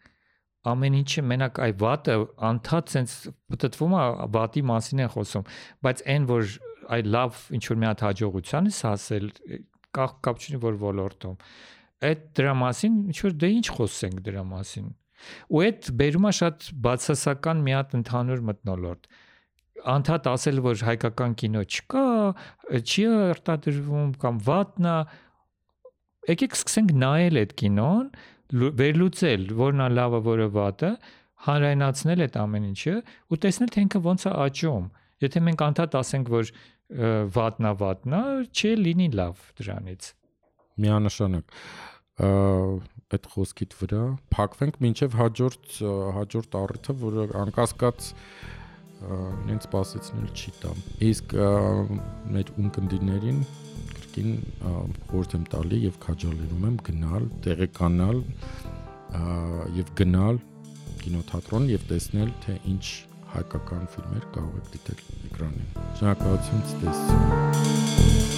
[0.66, 2.16] ամեն ինչը մենակ այ վատը
[2.48, 4.02] անդադ sense պատտվում է
[4.34, 5.46] վատի մասին են խոսում
[5.86, 6.56] բայց այն որ
[6.96, 9.28] այ լավ ինչ որ մի հատ հաջողության է հասել
[9.96, 11.36] կախ կապ չունի որ ոլորտում
[12.06, 14.88] այդ դրա մասին ինչ որ դե ինչ խոսենք դրա մասին
[15.56, 19.08] ու այդ բերումա շատ բացասական մի հատ ընդհանուր մտնոլորտ
[19.92, 22.04] անդադ ասել որ հայկական կինո չկա
[22.80, 24.94] չի արտադրվում կամ վատնա
[26.30, 28.08] եկեք սկսենք նայել այդ կինոն
[28.80, 30.90] վերլուծել որն է լավը որը վատը
[31.46, 32.94] հանրայնացնել այդ ամեն ինչը
[33.32, 34.86] ու տեսնել թե ինքը ոնց է աճում
[35.26, 36.52] եթե մենք անդադ ասենք որ
[37.36, 38.22] վատնավատնա,
[38.54, 40.08] չի լինի լավ դրանից։
[40.84, 41.56] Միանշանակ
[42.16, 44.02] այդ խոսքիդ վրա
[44.32, 45.74] փակվենք մինչև հաջորդ
[46.16, 48.08] հաջորդ առիթը, որը անկասկած
[49.52, 50.72] ինձ սпасեցնել չի տա։
[51.06, 51.34] Իսկ
[52.34, 53.42] մեր ունկնդիներին
[53.92, 54.30] կրկին
[55.10, 58.22] խորհուրդ եմ տալի եւ քաջալերում եմ գնալ, տեղեկանալ
[59.76, 60.40] եւ գնալ
[61.04, 62.86] կինոթատրոն եւ տեսնել թե ինչ
[63.36, 68.35] հայկական ֆիլմեր կարող եք դիտել էկրանին։ Շնորհակալություն ցտեսություն։